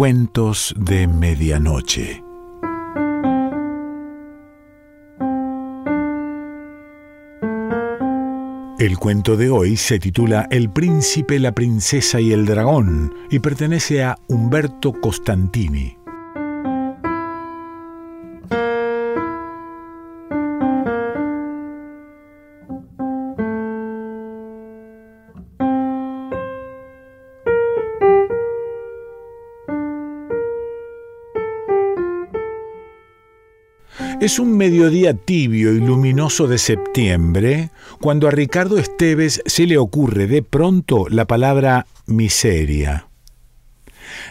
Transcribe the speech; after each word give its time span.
Cuentos 0.00 0.74
de 0.78 1.06
Medianoche. 1.06 2.24
El 8.78 8.96
cuento 8.98 9.36
de 9.36 9.50
hoy 9.50 9.76
se 9.76 9.98
titula 9.98 10.48
El 10.50 10.70
príncipe, 10.70 11.38
la 11.38 11.52
princesa 11.52 12.18
y 12.18 12.32
el 12.32 12.46
dragón 12.46 13.12
y 13.30 13.40
pertenece 13.40 14.02
a 14.02 14.16
Umberto 14.26 14.94
Costantini. 15.02 15.99
Es 34.30 34.38
un 34.38 34.56
mediodía 34.56 35.12
tibio 35.12 35.72
y 35.72 35.80
luminoso 35.80 36.46
de 36.46 36.58
septiembre 36.58 37.70
cuando 38.00 38.28
a 38.28 38.30
Ricardo 38.30 38.78
Esteves 38.78 39.42
se 39.44 39.66
le 39.66 39.76
ocurre 39.76 40.28
de 40.28 40.44
pronto 40.44 41.08
la 41.08 41.24
palabra 41.24 41.88
miseria. 42.06 43.08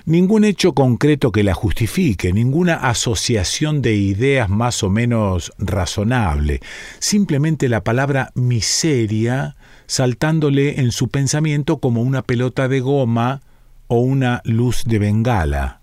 Ningún 0.06 0.46
hecho 0.46 0.72
concreto 0.72 1.34
que 1.34 1.44
la 1.44 1.54
justifique, 1.54 2.32
ninguna 2.32 2.76
asociación 2.76 3.82
de 3.82 3.96
ideas 3.96 4.48
más 4.48 4.84
o 4.84 4.90
menos 4.90 5.52
razonable, 5.58 6.62
simplemente 7.00 7.68
la 7.68 7.84
palabra 7.84 8.32
miseria 8.36 9.58
saltándole 9.86 10.80
en 10.80 10.94
su 10.94 11.10
pensamiento 11.10 11.80
como 11.80 12.04
una 12.04 12.22
pelota 12.22 12.70
de 12.70 12.80
goma 12.80 13.42
o 13.88 14.00
una 14.00 14.40
luz 14.46 14.86
de 14.86 14.98
bengala. 14.98 15.82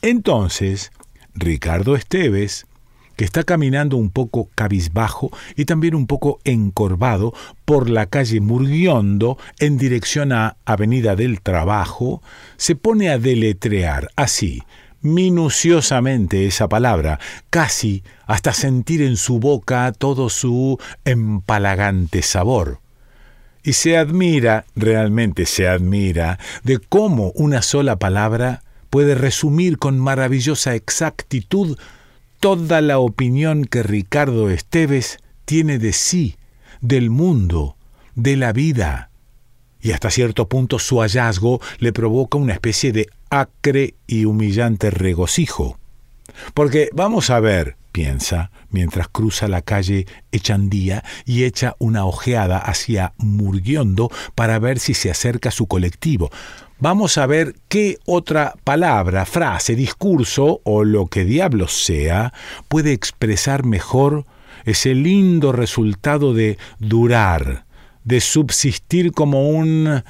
Entonces, 0.00 0.92
Ricardo 1.34 1.96
Esteves 1.96 2.66
que 3.20 3.26
está 3.26 3.44
caminando 3.44 3.98
un 3.98 4.08
poco 4.08 4.48
cabizbajo 4.54 5.30
y 5.54 5.66
también 5.66 5.94
un 5.94 6.06
poco 6.06 6.38
encorvado 6.44 7.34
por 7.66 7.90
la 7.90 8.06
calle 8.06 8.40
Murguiondo 8.40 9.36
en 9.58 9.76
dirección 9.76 10.32
a 10.32 10.56
Avenida 10.64 11.16
del 11.16 11.42
Trabajo, 11.42 12.22
se 12.56 12.76
pone 12.76 13.10
a 13.10 13.18
deletrear 13.18 14.08
así, 14.16 14.62
minuciosamente 15.02 16.46
esa 16.46 16.66
palabra, 16.66 17.20
casi 17.50 18.02
hasta 18.26 18.54
sentir 18.54 19.02
en 19.02 19.18
su 19.18 19.38
boca 19.38 19.92
todo 19.92 20.30
su 20.30 20.78
empalagante 21.04 22.22
sabor. 22.22 22.80
Y 23.62 23.74
se 23.74 23.98
admira, 23.98 24.64
realmente 24.74 25.44
se 25.44 25.68
admira, 25.68 26.38
de 26.62 26.78
cómo 26.78 27.32
una 27.34 27.60
sola 27.60 27.96
palabra 27.96 28.62
puede 28.88 29.14
resumir 29.14 29.76
con 29.76 29.98
maravillosa 29.98 30.74
exactitud 30.74 31.76
toda 32.40 32.80
la 32.80 32.98
opinión 32.98 33.66
que 33.66 33.82
Ricardo 33.82 34.48
Esteves 34.48 35.18
tiene 35.44 35.78
de 35.78 35.92
sí, 35.92 36.36
del 36.80 37.10
mundo, 37.10 37.76
de 38.14 38.36
la 38.36 38.52
vida. 38.52 39.10
Y 39.82 39.92
hasta 39.92 40.10
cierto 40.10 40.48
punto 40.48 40.78
su 40.78 41.00
hallazgo 41.00 41.60
le 41.78 41.92
provoca 41.92 42.38
una 42.38 42.54
especie 42.54 42.92
de 42.92 43.08
acre 43.28 43.94
y 44.06 44.24
humillante 44.24 44.90
regocijo. 44.90 45.78
Porque 46.54 46.88
vamos 46.92 47.28
a 47.28 47.40
ver, 47.40 47.76
piensa, 47.92 48.50
mientras 48.70 49.08
cruza 49.08 49.46
la 49.46 49.62
calle 49.62 50.06
Echandía 50.32 51.04
y 51.26 51.44
echa 51.44 51.76
una 51.78 52.06
ojeada 52.06 52.58
hacia 52.58 53.12
Murguiondo 53.18 54.10
para 54.34 54.58
ver 54.58 54.78
si 54.78 54.94
se 54.94 55.10
acerca 55.10 55.50
su 55.50 55.66
colectivo. 55.66 56.30
Vamos 56.82 57.18
a 57.18 57.26
ver 57.26 57.56
qué 57.68 57.98
otra 58.06 58.54
palabra, 58.64 59.26
frase, 59.26 59.76
discurso 59.76 60.62
o 60.64 60.82
lo 60.82 61.08
que 61.08 61.26
diablos 61.26 61.84
sea 61.84 62.32
puede 62.68 62.94
expresar 62.94 63.66
mejor 63.66 64.24
ese 64.64 64.94
lindo 64.94 65.52
resultado 65.52 66.32
de 66.32 66.56
durar, 66.78 67.66
de 68.04 68.22
subsistir 68.22 69.12
como 69.12 69.50
un 69.50 70.02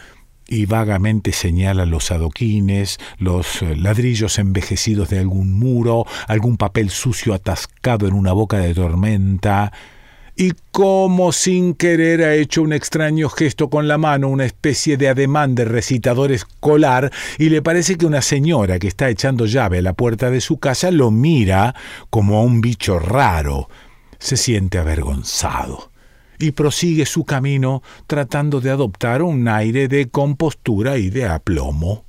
y 0.47 0.67
vagamente 0.67 1.33
señala 1.33 1.87
los 1.87 2.12
adoquines, 2.12 2.99
los 3.19 3.62
eh, 3.62 3.75
ladrillos 3.75 4.39
envejecidos 4.39 5.11
de 5.11 5.19
algún 5.19 5.59
muro, 5.59 6.06
algún 6.28 6.56
papel 6.56 6.91
sucio 6.91 7.34
atascado 7.34 8.06
en 8.06 8.15
una 8.15 8.33
boca 8.33 8.59
de 8.59 8.75
tormenta, 8.75 9.73
y 10.37 10.53
como 10.71 11.33
sin 11.33 11.75
querer 11.75 12.23
ha 12.23 12.35
hecho 12.35 12.63
un 12.63 12.73
extraño 12.73 13.29
gesto 13.29 13.69
con 13.71 13.89
la 13.89 13.99
mano, 13.99 14.29
una 14.29 14.45
especie 14.45 14.97
de 14.97 15.09
ademán 15.09 15.55
de 15.55 15.65
recitador 15.65 16.33
escolar, 16.33 17.11
y 17.39 17.49
le 17.49 17.63
parece 17.63 17.97
que 17.97 18.07
una 18.07 18.23
señora 18.23 18.79
que 18.79 18.89
está 18.89 19.09
echando 19.09 19.47
llave 19.47 19.79
a 19.79 19.83
la 19.83 19.93
puerta 19.93 20.31
de 20.31 20.41
su 20.41 20.59
casa 20.59 20.91
lo 20.91 21.11
mira 21.11 21.75
como 22.11 22.39
a 22.39 22.43
un 22.43 22.61
bicho 22.61 22.99
raro. 22.99 23.69
Se 24.19 24.37
siente 24.37 24.79
avergonzado 24.79 25.91
y 26.39 26.53
prosigue 26.53 27.07
su 27.07 27.25
camino 27.25 27.83
tratando 28.07 28.61
de 28.61 28.71
adoptar 28.71 29.23
un 29.23 29.47
aire 29.49 29.89
de 29.89 30.09
compostura 30.09 30.97
y 30.97 31.11
de 31.11 31.27
aplomo. 31.27 32.05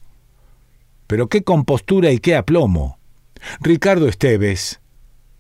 Pero 1.08 1.28
qué 1.28 1.44
compostura 1.44 2.12
y 2.12 2.20
qué 2.20 2.36
aplomo. 2.36 2.98
Ricardo 3.60 4.08
Esteves, 4.08 4.81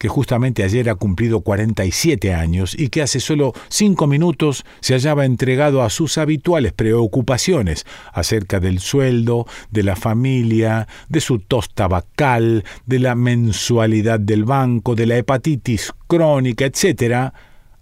que 0.01 0.09
justamente 0.09 0.63
ayer 0.63 0.89
ha 0.89 0.95
cumplido 0.95 1.41
47 1.41 2.33
años 2.33 2.73
y 2.75 2.89
que 2.89 3.03
hace 3.03 3.19
solo 3.19 3.53
cinco 3.69 4.07
minutos 4.07 4.65
se 4.79 4.95
hallaba 4.95 5.25
entregado 5.25 5.83
a 5.83 5.91
sus 5.91 6.17
habituales 6.17 6.73
preocupaciones 6.73 7.85
acerca 8.11 8.59
del 8.59 8.79
sueldo, 8.79 9.45
de 9.69 9.83
la 9.83 9.95
familia, 9.95 10.87
de 11.07 11.21
su 11.21 11.37
tos 11.37 11.71
tabacal, 11.75 12.63
de 12.87 12.97
la 12.97 13.13
mensualidad 13.13 14.19
del 14.19 14.43
banco, 14.43 14.95
de 14.95 15.05
la 15.05 15.17
hepatitis 15.17 15.93
crónica, 16.07 16.65
etc., 16.65 17.31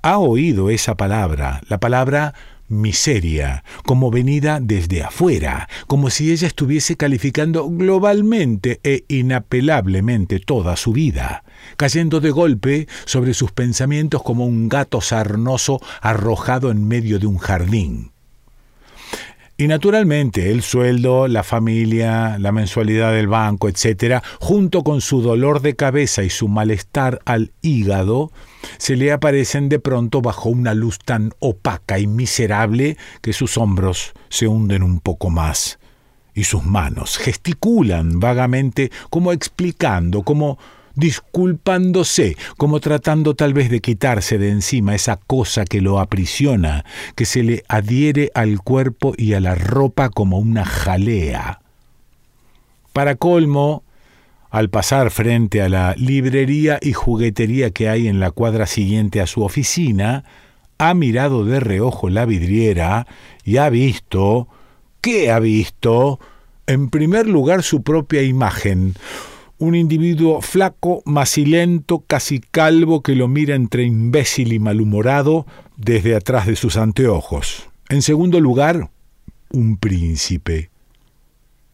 ha 0.02 0.18
oído 0.18 0.70
esa 0.70 0.98
palabra, 0.98 1.62
la 1.70 1.80
palabra 1.80 2.34
miseria, 2.68 3.64
como 3.86 4.12
venida 4.12 4.60
desde 4.62 5.04
afuera, 5.04 5.70
como 5.88 6.10
si 6.10 6.34
ella 6.34 6.48
estuviese 6.48 6.98
calificando 6.98 7.70
globalmente 7.70 8.82
e 8.84 9.06
inapelablemente 9.08 10.40
toda 10.40 10.76
su 10.76 10.92
vida, 10.92 11.44
cayendo 11.78 12.20
de 12.20 12.32
golpe 12.32 12.88
sobre 13.06 13.34
sus 13.34 13.52
pensamientos 13.52 14.24
como 14.24 14.46
un 14.46 14.70
gato 14.70 15.02
sarnoso 15.02 15.82
arrojado 16.02 16.72
en 16.72 16.88
medio 16.88 17.20
de 17.20 17.28
un 17.28 17.38
jardín. 17.38 18.12
Y 19.60 19.68
naturalmente 19.68 20.52
el 20.52 20.62
sueldo, 20.62 21.28
la 21.28 21.44
familia, 21.44 22.38
la 22.40 22.54
mensualidad 22.54 23.12
del 23.12 23.28
banco, 23.28 23.68
etc., 23.68 24.24
junto 24.40 24.86
con 24.86 25.02
su 25.02 25.22
dolor 25.22 25.62
de 25.62 25.76
cabeza 25.76 26.24
y 26.24 26.30
su 26.30 26.48
malestar 26.48 27.20
al 27.26 27.52
hígado, 27.62 28.32
se 28.78 28.96
le 28.96 29.12
aparecen 29.12 29.68
de 29.68 29.80
pronto 29.80 30.22
bajo 30.22 30.48
una 30.48 30.74
luz 30.74 30.98
tan 31.00 31.34
opaca 31.40 32.00
y 32.00 32.08
miserable 32.08 32.96
que 33.22 33.34
sus 33.34 33.58
hombros 33.58 34.14
se 34.30 34.48
hunden 34.48 34.82
un 34.82 35.02
poco 35.02 35.30
más 35.30 35.78
y 36.34 36.46
sus 36.46 36.64
manos 36.64 37.18
gesticulan 37.18 38.22
vagamente 38.22 38.92
como 39.10 39.34
explicando, 39.34 40.24
como 40.24 40.58
disculpándose, 41.00 42.38
como 42.58 42.80
tratando 42.80 43.36
tal 43.36 43.54
vez 43.54 43.70
de 43.70 43.80
quitarse 43.80 44.38
de 44.38 44.50
encima 44.50 44.96
esa 44.96 45.18
cosa 45.18 45.66
que 45.66 45.82
lo 45.82 46.00
aprisiona, 46.00 46.86
que 47.16 47.26
se 47.26 47.44
le 47.44 47.64
adhiere 47.68 48.32
al 48.36 48.62
cuerpo 48.62 49.14
y 49.18 49.34
a 49.34 49.40
la 49.40 49.56
ropa 49.56 50.10
como 50.10 50.38
una 50.40 50.66
jalea. 50.66 51.62
Para 52.94 53.16
colmo, 53.16 53.84
al 54.50 54.70
pasar 54.70 55.12
frente 55.12 55.62
a 55.62 55.70
la 55.70 55.96
librería 55.96 56.80
y 56.82 56.94
juguetería 56.94 57.72
que 57.72 57.88
hay 57.88 58.08
en 58.08 58.20
la 58.20 58.32
cuadra 58.32 58.66
siguiente 58.66 59.22
a 59.22 59.28
su 59.28 59.44
oficina, 59.44 60.24
ha 60.78 60.94
mirado 60.94 61.46
de 61.46 61.60
reojo 61.60 62.10
la 62.10 62.26
vidriera 62.26 63.08
y 63.44 63.58
ha 63.58 63.70
visto... 63.70 64.48
¿Qué 65.02 65.32
ha 65.32 65.40
visto? 65.40 66.20
En 66.68 66.90
primer 66.90 67.26
lugar 67.26 67.64
su 67.64 67.84
propia 67.84 68.22
imagen, 68.22 68.96
un 69.60 69.76
individuo 69.76 70.42
flaco, 70.42 71.04
macilento, 71.06 72.04
casi 72.08 72.40
calvo, 72.40 73.04
que 73.04 73.16
lo 73.16 73.28
mira 73.28 73.56
entre 73.56 73.84
imbécil 73.84 74.54
y 74.54 74.60
malhumorado 74.60 75.46
desde 75.76 76.16
atrás 76.16 76.48
de 76.48 76.56
sus 76.56 76.78
anteojos. 76.78 77.70
En 77.90 78.02
segundo 78.02 78.40
lugar, 78.40 78.90
un 79.52 79.78
príncipe. 79.78 80.70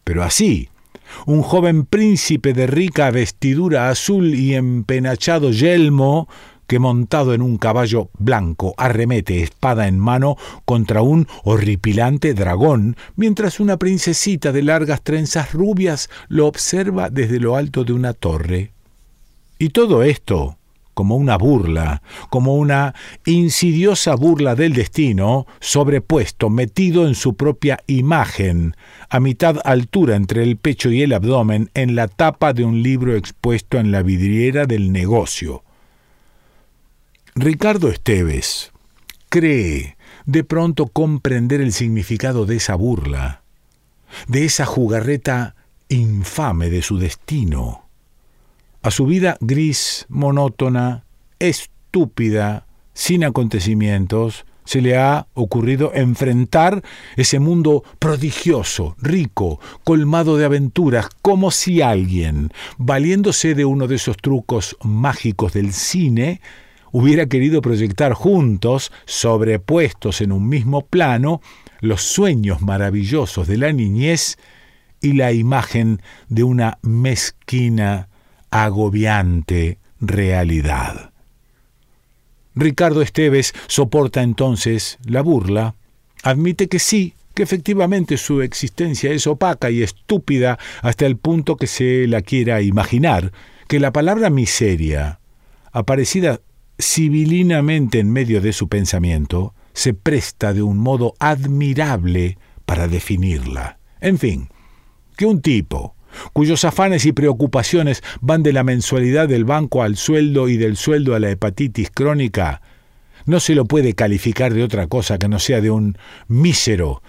Pero 0.02 0.24
así, 0.24 0.68
un 1.26 1.42
joven 1.42 1.84
príncipe 1.84 2.52
de 2.52 2.66
rica 2.66 3.10
vestidura 3.10 3.88
azul 3.88 4.34
y 4.34 4.54
empenachado 4.54 5.50
yelmo, 5.50 6.28
que 6.66 6.78
montado 6.78 7.34
en 7.34 7.42
un 7.42 7.58
caballo 7.58 8.10
blanco 8.18 8.74
arremete 8.76 9.42
espada 9.42 9.88
en 9.88 9.98
mano 9.98 10.36
contra 10.64 11.02
un 11.02 11.28
horripilante 11.44 12.34
dragón, 12.34 12.96
mientras 13.16 13.60
una 13.60 13.76
princesita 13.76 14.52
de 14.52 14.62
largas 14.62 15.02
trenzas 15.02 15.52
rubias 15.52 16.10
lo 16.28 16.46
observa 16.46 17.10
desde 17.10 17.40
lo 17.40 17.56
alto 17.56 17.84
de 17.84 17.92
una 17.92 18.12
torre. 18.12 18.72
Y 19.58 19.70
todo 19.70 20.02
esto, 20.02 20.58
como 20.96 21.16
una 21.16 21.36
burla, 21.36 22.00
como 22.30 22.54
una 22.54 22.94
insidiosa 23.26 24.14
burla 24.14 24.54
del 24.54 24.72
destino, 24.72 25.46
sobrepuesto, 25.60 26.48
metido 26.48 27.06
en 27.06 27.14
su 27.14 27.36
propia 27.36 27.80
imagen, 27.86 28.74
a 29.10 29.20
mitad 29.20 29.58
altura 29.64 30.16
entre 30.16 30.42
el 30.42 30.56
pecho 30.56 30.90
y 30.90 31.02
el 31.02 31.12
abdomen, 31.12 31.70
en 31.74 31.96
la 31.96 32.08
tapa 32.08 32.54
de 32.54 32.64
un 32.64 32.82
libro 32.82 33.14
expuesto 33.14 33.78
en 33.78 33.92
la 33.92 34.02
vidriera 34.02 34.64
del 34.64 34.90
negocio. 34.90 35.65
Ricardo 37.38 37.90
Esteves 37.90 38.72
cree 39.28 39.98
de 40.24 40.42
pronto 40.42 40.86
comprender 40.86 41.60
el 41.60 41.74
significado 41.74 42.46
de 42.46 42.56
esa 42.56 42.76
burla, 42.76 43.42
de 44.26 44.46
esa 44.46 44.64
jugarreta 44.64 45.54
infame 45.90 46.70
de 46.70 46.80
su 46.80 46.96
destino. 46.96 47.84
A 48.80 48.90
su 48.90 49.04
vida 49.04 49.36
gris, 49.40 50.06
monótona, 50.08 51.04
estúpida, 51.38 52.64
sin 52.94 53.22
acontecimientos, 53.22 54.46
se 54.64 54.80
le 54.80 54.96
ha 54.96 55.26
ocurrido 55.34 55.92
enfrentar 55.94 56.82
ese 57.16 57.38
mundo 57.38 57.84
prodigioso, 57.98 58.96
rico, 58.98 59.60
colmado 59.84 60.38
de 60.38 60.46
aventuras, 60.46 61.10
como 61.20 61.50
si 61.50 61.82
alguien, 61.82 62.50
valiéndose 62.78 63.54
de 63.54 63.66
uno 63.66 63.88
de 63.88 63.96
esos 63.96 64.16
trucos 64.16 64.78
mágicos 64.82 65.52
del 65.52 65.74
cine, 65.74 66.40
hubiera 66.92 67.26
querido 67.26 67.60
proyectar 67.62 68.12
juntos, 68.12 68.92
sobrepuestos 69.04 70.20
en 70.20 70.32
un 70.32 70.48
mismo 70.48 70.86
plano, 70.86 71.40
los 71.80 72.02
sueños 72.02 72.62
maravillosos 72.62 73.46
de 73.46 73.58
la 73.58 73.72
niñez 73.72 74.38
y 75.00 75.12
la 75.12 75.32
imagen 75.32 76.00
de 76.28 76.42
una 76.42 76.78
mezquina 76.82 78.08
agobiante 78.50 79.78
realidad. 80.00 81.10
Ricardo 82.54 83.02
Esteves 83.02 83.54
soporta 83.66 84.22
entonces 84.22 84.98
la 85.04 85.20
burla, 85.20 85.74
admite 86.22 86.68
que 86.68 86.78
sí, 86.78 87.12
que 87.34 87.42
efectivamente 87.42 88.16
su 88.16 88.40
existencia 88.40 89.12
es 89.12 89.26
opaca 89.26 89.70
y 89.70 89.82
estúpida 89.82 90.58
hasta 90.80 91.04
el 91.04 91.18
punto 91.18 91.56
que 91.56 91.66
se 91.66 92.06
la 92.06 92.22
quiera 92.22 92.62
imaginar, 92.62 93.30
que 93.68 93.78
la 93.78 93.92
palabra 93.92 94.30
miseria, 94.30 95.20
aparecida 95.70 96.40
civilinamente 96.78 97.98
en 97.98 98.12
medio 98.12 98.40
de 98.40 98.52
su 98.52 98.68
pensamiento, 98.68 99.54
se 99.72 99.94
presta 99.94 100.52
de 100.52 100.62
un 100.62 100.78
modo 100.78 101.14
admirable 101.18 102.38
para 102.64 102.88
definirla. 102.88 103.78
En 104.00 104.18
fin, 104.18 104.48
que 105.16 105.26
un 105.26 105.40
tipo, 105.40 105.94
cuyos 106.32 106.64
afanes 106.64 107.06
y 107.06 107.12
preocupaciones 107.12 108.02
van 108.20 108.42
de 108.42 108.52
la 108.52 108.64
mensualidad 108.64 109.28
del 109.28 109.44
banco 109.44 109.82
al 109.82 109.96
sueldo 109.96 110.48
y 110.48 110.56
del 110.56 110.76
sueldo 110.76 111.14
a 111.14 111.20
la 111.20 111.30
hepatitis 111.30 111.90
crónica, 111.90 112.62
no 113.24 113.40
se 113.40 113.54
lo 113.54 113.64
puede 113.64 113.94
calificar 113.94 114.54
de 114.54 114.62
otra 114.62 114.86
cosa 114.86 115.18
que 115.18 115.28
no 115.28 115.38
sea 115.38 115.60
de 115.60 115.70
un 115.70 115.98
mísero 116.28 117.02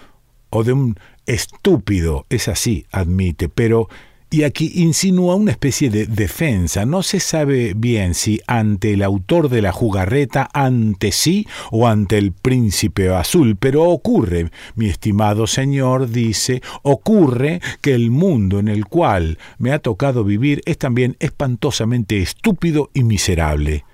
o 0.50 0.64
de 0.64 0.72
un 0.72 0.98
estúpido, 1.26 2.26
es 2.30 2.48
así, 2.48 2.86
admite, 2.90 3.48
pero 3.48 3.88
y 4.30 4.42
aquí 4.42 4.72
insinúa 4.74 5.34
una 5.36 5.52
especie 5.52 5.90
de 5.90 6.06
defensa. 6.06 6.84
No 6.84 7.02
se 7.02 7.20
sabe 7.20 7.72
bien 7.74 8.14
si 8.14 8.40
ante 8.46 8.92
el 8.92 9.02
autor 9.02 9.48
de 9.48 9.62
la 9.62 9.72
jugarreta, 9.72 10.48
ante 10.52 11.12
sí 11.12 11.46
o 11.70 11.86
ante 11.86 12.18
el 12.18 12.32
príncipe 12.32 13.08
azul, 13.08 13.56
pero 13.56 13.84
ocurre, 13.84 14.50
mi 14.74 14.86
estimado 14.86 15.46
señor, 15.46 16.10
dice, 16.10 16.62
ocurre 16.82 17.60
que 17.80 17.94
el 17.94 18.10
mundo 18.10 18.58
en 18.58 18.68
el 18.68 18.86
cual 18.86 19.38
me 19.58 19.72
ha 19.72 19.78
tocado 19.78 20.24
vivir 20.24 20.62
es 20.66 20.78
también 20.78 21.16
espantosamente 21.20 22.20
estúpido 22.20 22.90
y 22.92 23.04
miserable. 23.04 23.84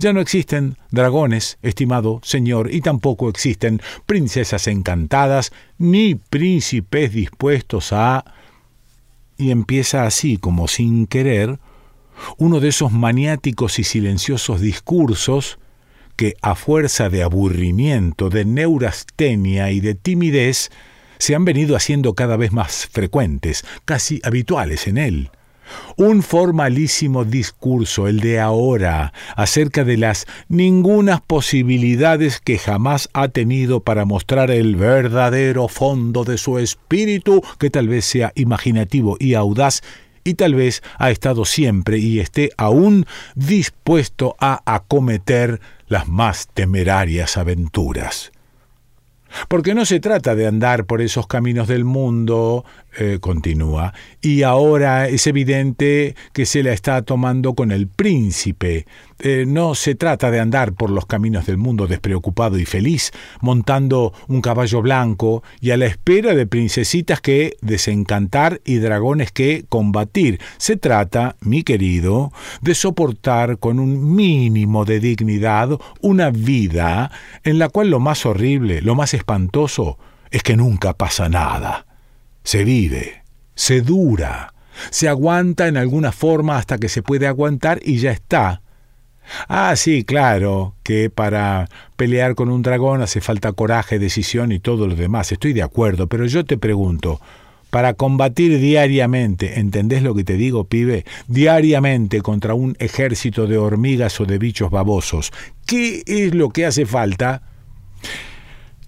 Ya 0.00 0.12
no 0.12 0.20
existen 0.20 0.76
dragones, 0.92 1.58
estimado 1.62 2.20
señor, 2.22 2.72
y 2.72 2.82
tampoco 2.82 3.28
existen 3.28 3.80
princesas 4.06 4.68
encantadas, 4.68 5.50
ni 5.76 6.14
príncipes 6.14 7.12
dispuestos 7.12 7.92
a 7.92 8.24
y 9.38 9.52
empieza 9.52 10.04
así, 10.04 10.36
como 10.36 10.68
sin 10.68 11.06
querer, 11.06 11.58
uno 12.36 12.60
de 12.60 12.68
esos 12.68 12.92
maniáticos 12.92 13.78
y 13.78 13.84
silenciosos 13.84 14.60
discursos 14.60 15.58
que, 16.16 16.34
a 16.42 16.56
fuerza 16.56 17.08
de 17.08 17.22
aburrimiento, 17.22 18.28
de 18.28 18.44
neurastenia 18.44 19.70
y 19.70 19.78
de 19.78 19.94
timidez, 19.94 20.70
se 21.18 21.36
han 21.36 21.44
venido 21.44 21.76
haciendo 21.76 22.14
cada 22.14 22.36
vez 22.36 22.52
más 22.52 22.88
frecuentes, 22.90 23.64
casi 23.84 24.20
habituales 24.24 24.88
en 24.88 24.98
él. 24.98 25.30
Un 25.96 26.22
formalísimo 26.22 27.24
discurso, 27.24 28.08
el 28.08 28.20
de 28.20 28.40
ahora, 28.40 29.12
acerca 29.36 29.84
de 29.84 29.96
las 29.96 30.26
ningunas 30.48 31.20
posibilidades 31.20 32.40
que 32.40 32.58
jamás 32.58 33.08
ha 33.12 33.28
tenido 33.28 33.80
para 33.80 34.04
mostrar 34.04 34.50
el 34.50 34.76
verdadero 34.76 35.68
fondo 35.68 36.24
de 36.24 36.38
su 36.38 36.58
espíritu, 36.58 37.42
que 37.58 37.70
tal 37.70 37.88
vez 37.88 38.04
sea 38.04 38.32
imaginativo 38.34 39.16
y 39.18 39.34
audaz, 39.34 39.82
y 40.24 40.34
tal 40.34 40.54
vez 40.54 40.82
ha 40.98 41.10
estado 41.10 41.44
siempre 41.44 41.98
y 41.98 42.20
esté 42.20 42.50
aún 42.56 43.06
dispuesto 43.34 44.36
a 44.38 44.60
acometer 44.66 45.60
las 45.86 46.06
más 46.06 46.48
temerarias 46.52 47.36
aventuras. 47.36 48.30
Porque 49.46 49.74
no 49.74 49.84
se 49.84 50.00
trata 50.00 50.34
de 50.34 50.46
andar 50.46 50.86
por 50.86 51.00
esos 51.00 51.26
caminos 51.26 51.68
del 51.68 51.84
mundo, 51.84 52.64
eh, 52.98 53.18
continúa, 53.20 53.94
y 54.20 54.42
ahora 54.42 55.08
es 55.08 55.26
evidente 55.26 56.16
que 56.32 56.46
se 56.46 56.62
la 56.62 56.72
está 56.72 57.02
tomando 57.02 57.54
con 57.54 57.70
el 57.70 57.86
príncipe. 57.86 58.86
Eh, 59.20 59.44
no 59.46 59.74
se 59.74 59.96
trata 59.96 60.30
de 60.30 60.38
andar 60.38 60.74
por 60.74 60.90
los 60.90 61.06
caminos 61.06 61.46
del 61.46 61.56
mundo 61.56 61.88
despreocupado 61.88 62.58
y 62.58 62.64
feliz, 62.64 63.10
montando 63.40 64.12
un 64.28 64.40
caballo 64.40 64.80
blanco 64.80 65.42
y 65.60 65.72
a 65.72 65.76
la 65.76 65.86
espera 65.86 66.34
de 66.34 66.46
princesitas 66.46 67.20
que 67.20 67.56
desencantar 67.60 68.60
y 68.64 68.76
dragones 68.76 69.32
que 69.32 69.64
combatir. 69.68 70.40
Se 70.56 70.76
trata, 70.76 71.36
mi 71.40 71.64
querido, 71.64 72.32
de 72.60 72.76
soportar 72.76 73.58
con 73.58 73.80
un 73.80 74.14
mínimo 74.14 74.84
de 74.84 75.00
dignidad 75.00 75.70
una 76.00 76.30
vida 76.30 77.10
en 77.42 77.58
la 77.58 77.68
cual 77.68 77.90
lo 77.90 77.98
más 77.98 78.24
horrible, 78.24 78.82
lo 78.82 78.94
más 78.94 79.14
espantoso, 79.14 79.98
es 80.30 80.42
que 80.44 80.56
nunca 80.56 80.92
pasa 80.92 81.28
nada. 81.28 81.86
Se 82.44 82.62
vive, 82.62 83.24
se 83.56 83.80
dura, 83.80 84.54
se 84.90 85.08
aguanta 85.08 85.66
en 85.66 85.76
alguna 85.76 86.12
forma 86.12 86.56
hasta 86.56 86.78
que 86.78 86.88
se 86.88 87.02
puede 87.02 87.26
aguantar 87.26 87.80
y 87.82 87.98
ya 87.98 88.12
está. 88.12 88.62
Ah, 89.48 89.74
sí, 89.76 90.04
claro, 90.04 90.74
que 90.82 91.10
para 91.10 91.68
pelear 91.96 92.34
con 92.34 92.50
un 92.50 92.62
dragón 92.62 93.02
hace 93.02 93.20
falta 93.20 93.52
coraje, 93.52 93.98
decisión 93.98 94.52
y 94.52 94.58
todo 94.58 94.86
lo 94.86 94.94
demás. 94.94 95.32
Estoy 95.32 95.52
de 95.52 95.62
acuerdo, 95.62 96.06
pero 96.06 96.26
yo 96.26 96.44
te 96.44 96.58
pregunto, 96.58 97.20
para 97.70 97.94
combatir 97.94 98.58
diariamente, 98.58 99.60
¿entendés 99.60 100.02
lo 100.02 100.14
que 100.14 100.24
te 100.24 100.34
digo, 100.34 100.64
pibe? 100.64 101.04
Diariamente 101.26 102.22
contra 102.22 102.54
un 102.54 102.76
ejército 102.78 103.46
de 103.46 103.58
hormigas 103.58 104.20
o 104.20 104.24
de 104.24 104.38
bichos 104.38 104.70
babosos. 104.70 105.32
¿Qué 105.66 106.02
es 106.06 106.34
lo 106.34 106.48
que 106.48 106.64
hace 106.64 106.86
falta? 106.86 107.42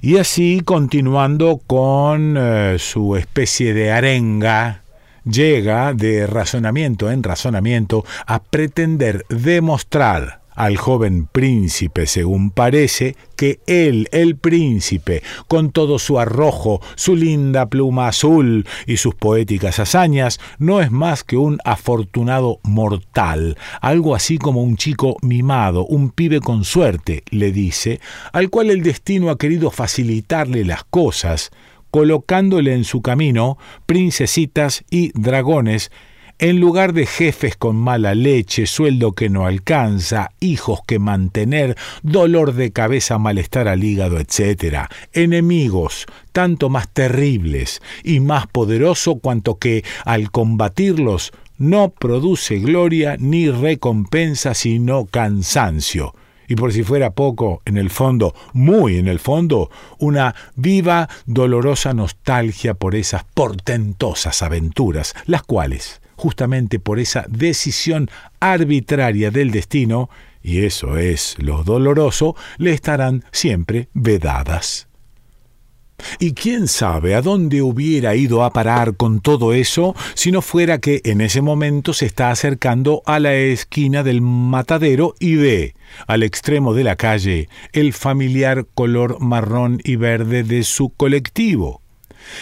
Y 0.00 0.16
así, 0.16 0.62
continuando 0.64 1.60
con 1.66 2.36
eh, 2.38 2.76
su 2.78 3.16
especie 3.16 3.74
de 3.74 3.92
arenga, 3.92 4.82
llega 5.24 5.92
de 5.92 6.26
razonamiento 6.26 7.10
en 7.10 7.22
razonamiento 7.22 8.04
a 8.26 8.42
pretender 8.42 9.26
demostrar 9.28 10.39
al 10.60 10.76
joven 10.76 11.26
príncipe, 11.26 12.06
según 12.06 12.50
parece, 12.50 13.16
que 13.34 13.60
él, 13.66 14.08
el 14.12 14.36
príncipe, 14.36 15.22
con 15.48 15.72
todo 15.72 15.98
su 15.98 16.18
arrojo, 16.18 16.82
su 16.96 17.16
linda 17.16 17.70
pluma 17.70 18.08
azul 18.08 18.66
y 18.86 18.98
sus 18.98 19.14
poéticas 19.14 19.78
hazañas, 19.78 20.38
no 20.58 20.82
es 20.82 20.90
más 20.90 21.24
que 21.24 21.38
un 21.38 21.60
afortunado 21.64 22.60
mortal, 22.62 23.56
algo 23.80 24.14
así 24.14 24.36
como 24.36 24.62
un 24.62 24.76
chico 24.76 25.16
mimado, 25.22 25.86
un 25.86 26.10
pibe 26.10 26.40
con 26.40 26.66
suerte, 26.66 27.22
le 27.30 27.52
dice, 27.52 27.98
al 28.30 28.50
cual 28.50 28.68
el 28.68 28.82
destino 28.82 29.30
ha 29.30 29.38
querido 29.38 29.70
facilitarle 29.70 30.66
las 30.66 30.84
cosas, 30.84 31.52
colocándole 31.90 32.74
en 32.74 32.84
su 32.84 33.00
camino 33.00 33.56
princesitas 33.86 34.84
y 34.90 35.10
dragones 35.18 35.90
en 36.40 36.58
lugar 36.58 36.94
de 36.94 37.04
jefes 37.04 37.54
con 37.54 37.76
mala 37.76 38.14
leche, 38.14 38.66
sueldo 38.66 39.12
que 39.12 39.28
no 39.28 39.44
alcanza, 39.44 40.32
hijos 40.40 40.80
que 40.86 40.98
mantener, 40.98 41.76
dolor 42.02 42.54
de 42.54 42.72
cabeza, 42.72 43.18
malestar 43.18 43.68
al 43.68 43.84
hígado, 43.84 44.18
etc. 44.18 44.86
Enemigos, 45.12 46.06
tanto 46.32 46.70
más 46.70 46.88
terribles 46.88 47.82
y 48.02 48.20
más 48.20 48.46
poderoso 48.46 49.16
cuanto 49.18 49.58
que, 49.58 49.84
al 50.06 50.30
combatirlos, 50.30 51.32
no 51.58 51.90
produce 51.90 52.58
gloria 52.58 53.16
ni 53.18 53.50
recompensa, 53.50 54.54
sino 54.54 55.04
cansancio 55.04 56.14
y 56.48 56.56
por 56.56 56.72
si 56.72 56.82
fuera 56.82 57.10
poco, 57.10 57.62
en 57.64 57.76
el 57.76 57.90
fondo, 57.90 58.34
muy 58.54 58.96
en 58.96 59.06
el 59.06 59.20
fondo, 59.20 59.70
una 59.98 60.34
viva, 60.56 61.08
dolorosa 61.24 61.94
nostalgia 61.94 62.74
por 62.74 62.96
esas 62.96 63.22
portentosas 63.22 64.42
aventuras, 64.42 65.14
las 65.26 65.44
cuales 65.44 65.99
justamente 66.20 66.78
por 66.78 66.98
esa 66.98 67.24
decisión 67.30 68.10
arbitraria 68.40 69.30
del 69.30 69.50
destino, 69.50 70.10
y 70.42 70.64
eso 70.66 70.98
es 70.98 71.34
lo 71.38 71.64
doloroso, 71.64 72.36
le 72.58 72.72
estarán 72.72 73.24
siempre 73.32 73.88
vedadas. 73.94 74.86
Y 76.18 76.32
quién 76.32 76.68
sabe 76.68 77.14
a 77.14 77.22
dónde 77.22 77.62
hubiera 77.62 78.14
ido 78.16 78.44
a 78.44 78.52
parar 78.52 78.96
con 78.96 79.20
todo 79.20 79.54
eso 79.54 79.94
si 80.14 80.30
no 80.30 80.42
fuera 80.42 80.78
que 80.78 81.00
en 81.04 81.22
ese 81.22 81.40
momento 81.40 81.94
se 81.94 82.04
está 82.04 82.30
acercando 82.30 83.02
a 83.06 83.18
la 83.18 83.34
esquina 83.34 84.02
del 84.02 84.20
matadero 84.20 85.14
y 85.20 85.36
ve, 85.36 85.74
al 86.06 86.22
extremo 86.22 86.74
de 86.74 86.84
la 86.84 86.96
calle, 86.96 87.48
el 87.72 87.94
familiar 87.94 88.66
color 88.74 89.20
marrón 89.20 89.80
y 89.84 89.96
verde 89.96 90.42
de 90.42 90.64
su 90.64 90.90
colectivo. 90.90 91.80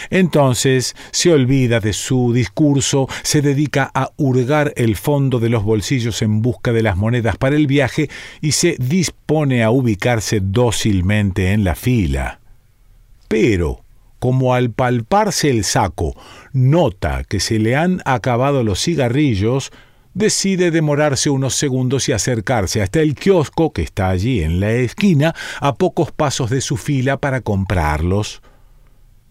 Entonces 0.09 0.95
se 1.11 1.31
olvida 1.31 1.79
de 1.79 1.93
su 1.93 2.33
discurso, 2.33 3.07
se 3.23 3.41
dedica 3.41 3.91
a 3.93 4.11
hurgar 4.17 4.73
el 4.75 4.95
fondo 4.95 5.39
de 5.39 5.49
los 5.49 5.63
bolsillos 5.63 6.21
en 6.21 6.41
busca 6.41 6.71
de 6.71 6.83
las 6.83 6.97
monedas 6.97 7.37
para 7.37 7.55
el 7.55 7.67
viaje 7.67 8.09
y 8.41 8.53
se 8.53 8.75
dispone 8.79 9.63
a 9.63 9.71
ubicarse 9.71 10.39
dócilmente 10.41 11.51
en 11.51 11.63
la 11.63 11.75
fila. 11.75 12.39
Pero, 13.27 13.83
como 14.19 14.53
al 14.53 14.71
palparse 14.71 15.49
el 15.49 15.63
saco 15.63 16.15
nota 16.51 17.23
que 17.23 17.39
se 17.39 17.59
le 17.59 17.75
han 17.75 18.01
acabado 18.05 18.63
los 18.63 18.83
cigarrillos, 18.83 19.71
decide 20.13 20.71
demorarse 20.71 21.29
unos 21.29 21.55
segundos 21.55 22.09
y 22.09 22.11
acercarse 22.11 22.81
hasta 22.81 22.99
el 22.99 23.15
kiosco 23.15 23.71
que 23.71 23.83
está 23.83 24.09
allí 24.09 24.41
en 24.41 24.59
la 24.59 24.71
esquina, 24.71 25.35
a 25.59 25.75
pocos 25.75 26.11
pasos 26.11 26.49
de 26.49 26.61
su 26.61 26.77
fila 26.77 27.17
para 27.17 27.41
comprarlos. 27.41 28.41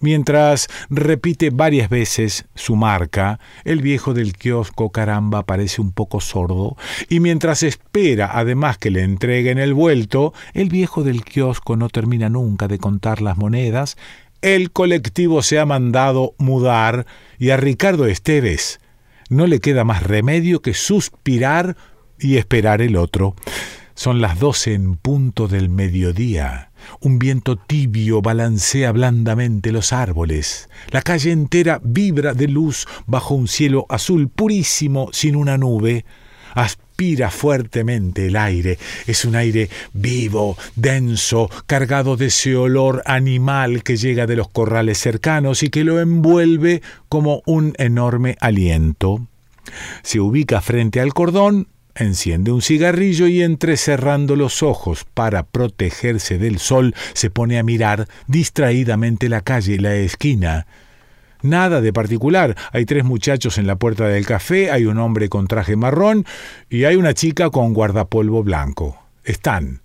Mientras 0.00 0.68
repite 0.90 1.50
varias 1.50 1.88
veces 1.88 2.46
su 2.54 2.76
marca, 2.76 3.40
el 3.64 3.80
viejo 3.80 4.14
del 4.14 4.34
kiosco 4.34 4.90
caramba 4.90 5.44
parece 5.44 5.80
un 5.80 5.92
poco 5.92 6.20
sordo, 6.20 6.76
y 7.08 7.20
mientras 7.20 7.62
espera 7.62 8.30
además 8.32 8.78
que 8.78 8.90
le 8.90 9.02
entreguen 9.02 9.58
el 9.58 9.74
vuelto, 9.74 10.32
el 10.54 10.68
viejo 10.68 11.02
del 11.02 11.24
kiosco 11.24 11.76
no 11.76 11.88
termina 11.88 12.28
nunca 12.28 12.68
de 12.68 12.78
contar 12.78 13.22
las 13.22 13.36
monedas, 13.36 13.96
el 14.40 14.70
colectivo 14.70 15.42
se 15.42 15.58
ha 15.58 15.66
mandado 15.66 16.34
mudar 16.38 17.06
y 17.38 17.50
a 17.50 17.56
Ricardo 17.56 18.06
Esteves 18.06 18.80
no 19.28 19.46
le 19.46 19.60
queda 19.60 19.84
más 19.84 20.02
remedio 20.02 20.62
que 20.62 20.74
suspirar 20.74 21.76
y 22.18 22.36
esperar 22.36 22.82
el 22.82 22.96
otro. 22.96 23.34
Son 23.94 24.20
las 24.20 24.38
doce 24.38 24.74
en 24.74 24.94
punto 24.96 25.48
del 25.48 25.68
mediodía. 25.68 26.67
Un 27.00 27.18
viento 27.18 27.56
tibio 27.56 28.22
balancea 28.22 28.92
blandamente 28.92 29.72
los 29.72 29.92
árboles. 29.92 30.68
La 30.90 31.02
calle 31.02 31.32
entera 31.32 31.80
vibra 31.82 32.34
de 32.34 32.48
luz 32.48 32.86
bajo 33.06 33.34
un 33.34 33.48
cielo 33.48 33.86
azul 33.88 34.28
purísimo 34.28 35.08
sin 35.12 35.36
una 35.36 35.58
nube. 35.58 36.04
Aspira 36.54 37.30
fuertemente 37.30 38.26
el 38.26 38.36
aire. 38.36 38.78
Es 39.06 39.24
un 39.24 39.36
aire 39.36 39.68
vivo, 39.92 40.56
denso, 40.76 41.50
cargado 41.66 42.16
de 42.16 42.26
ese 42.26 42.56
olor 42.56 43.02
animal 43.06 43.82
que 43.82 43.96
llega 43.96 44.26
de 44.26 44.36
los 44.36 44.48
corrales 44.48 44.98
cercanos 44.98 45.62
y 45.62 45.70
que 45.70 45.84
lo 45.84 46.00
envuelve 46.00 46.82
como 47.08 47.42
un 47.46 47.74
enorme 47.78 48.36
aliento. 48.40 49.26
Se 50.02 50.20
ubica 50.20 50.60
frente 50.60 51.00
al 51.00 51.14
cordón 51.14 51.68
enciende 51.98 52.52
un 52.52 52.62
cigarrillo 52.62 53.26
y 53.26 53.42
entrecerrando 53.42 54.36
los 54.36 54.62
ojos 54.62 55.04
para 55.14 55.42
protegerse 55.42 56.38
del 56.38 56.58
sol, 56.58 56.94
se 57.12 57.30
pone 57.30 57.58
a 57.58 57.62
mirar 57.62 58.08
distraídamente 58.26 59.28
la 59.28 59.40
calle 59.40 59.74
y 59.74 59.78
la 59.78 59.94
esquina. 59.94 60.66
Nada 61.42 61.80
de 61.80 61.92
particular. 61.92 62.56
Hay 62.72 62.84
tres 62.84 63.04
muchachos 63.04 63.58
en 63.58 63.66
la 63.66 63.76
puerta 63.76 64.08
del 64.08 64.26
café, 64.26 64.70
hay 64.70 64.86
un 64.86 64.98
hombre 64.98 65.28
con 65.28 65.46
traje 65.46 65.76
marrón 65.76 66.24
y 66.68 66.84
hay 66.84 66.96
una 66.96 67.14
chica 67.14 67.50
con 67.50 67.74
guardapolvo 67.74 68.42
blanco. 68.42 68.98
Están 69.24 69.80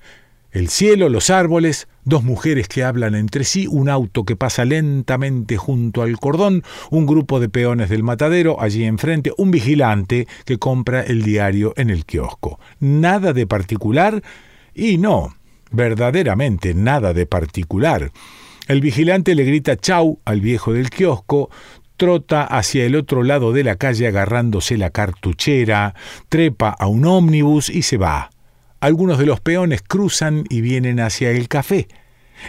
el 0.54 0.70
cielo, 0.70 1.10
los 1.10 1.32
árboles, 1.32 1.88
dos 2.06 2.24
mujeres 2.24 2.68
que 2.68 2.84
hablan 2.84 3.16
entre 3.16 3.44
sí, 3.44 3.66
un 3.66 3.90
auto 3.90 4.24
que 4.24 4.36
pasa 4.36 4.66
lentamente 4.66 5.58
junto 5.58 6.04
al 6.04 6.20
cordón, 6.20 6.64
un 6.92 7.08
grupo 7.08 7.40
de 7.40 7.50
peones 7.50 7.90
del 7.90 8.04
matadero 8.04 8.62
allí 8.62 8.86
enfrente, 8.86 9.34
un 9.36 9.50
vigilante 9.50 10.28
que 10.46 10.60
compra 10.60 11.02
el 11.02 11.24
diario 11.24 11.74
en 11.76 11.90
el 11.90 12.06
kiosco. 12.06 12.60
Nada 12.80 13.34
de 13.34 13.48
particular 13.48 14.22
y 14.76 15.00
no, 15.00 15.36
verdaderamente 15.72 16.76
nada 16.76 17.14
de 17.14 17.26
particular. 17.26 18.12
El 18.68 18.80
vigilante 18.80 19.34
le 19.34 19.46
grita 19.46 19.76
chau 19.76 20.20
al 20.24 20.40
viejo 20.40 20.72
del 20.72 20.92
kiosco, 20.92 21.50
trota 21.98 22.44
hacia 22.44 22.86
el 22.86 22.96
otro 22.96 23.24
lado 23.24 23.54
de 23.54 23.64
la 23.64 23.78
calle 23.78 24.06
agarrándose 24.06 24.78
la 24.78 24.92
cartuchera, 24.92 25.96
trepa 26.30 26.70
a 26.70 26.86
un 26.86 27.06
ómnibus 27.06 27.70
y 27.70 27.82
se 27.82 27.98
va. 27.98 28.33
Algunos 28.84 29.18
de 29.18 29.26
los 29.26 29.40
peones 29.40 29.82
cruzan 29.82 30.44
y 30.50 30.60
vienen 30.60 31.00
hacia 31.00 31.32
el 31.32 31.48
café. 31.48 31.88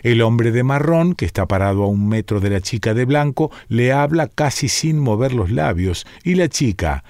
El 0.02 0.20
hombre 0.20 0.50
de 0.50 0.64
marrón, 0.64 1.14
que 1.14 1.26
está 1.26 1.46
parado 1.46 1.84
a 1.84 1.86
un 1.86 2.08
metro 2.08 2.40
de 2.40 2.50
la 2.50 2.60
chica 2.60 2.92
de 2.92 3.04
blanco, 3.04 3.52
le 3.68 3.92
habla 3.92 4.26
casi 4.26 4.68
sin 4.68 4.98
mover 4.98 5.32
los 5.32 5.52
labios, 5.52 6.08
y 6.24 6.34
la 6.34 6.48
chica, 6.48 7.04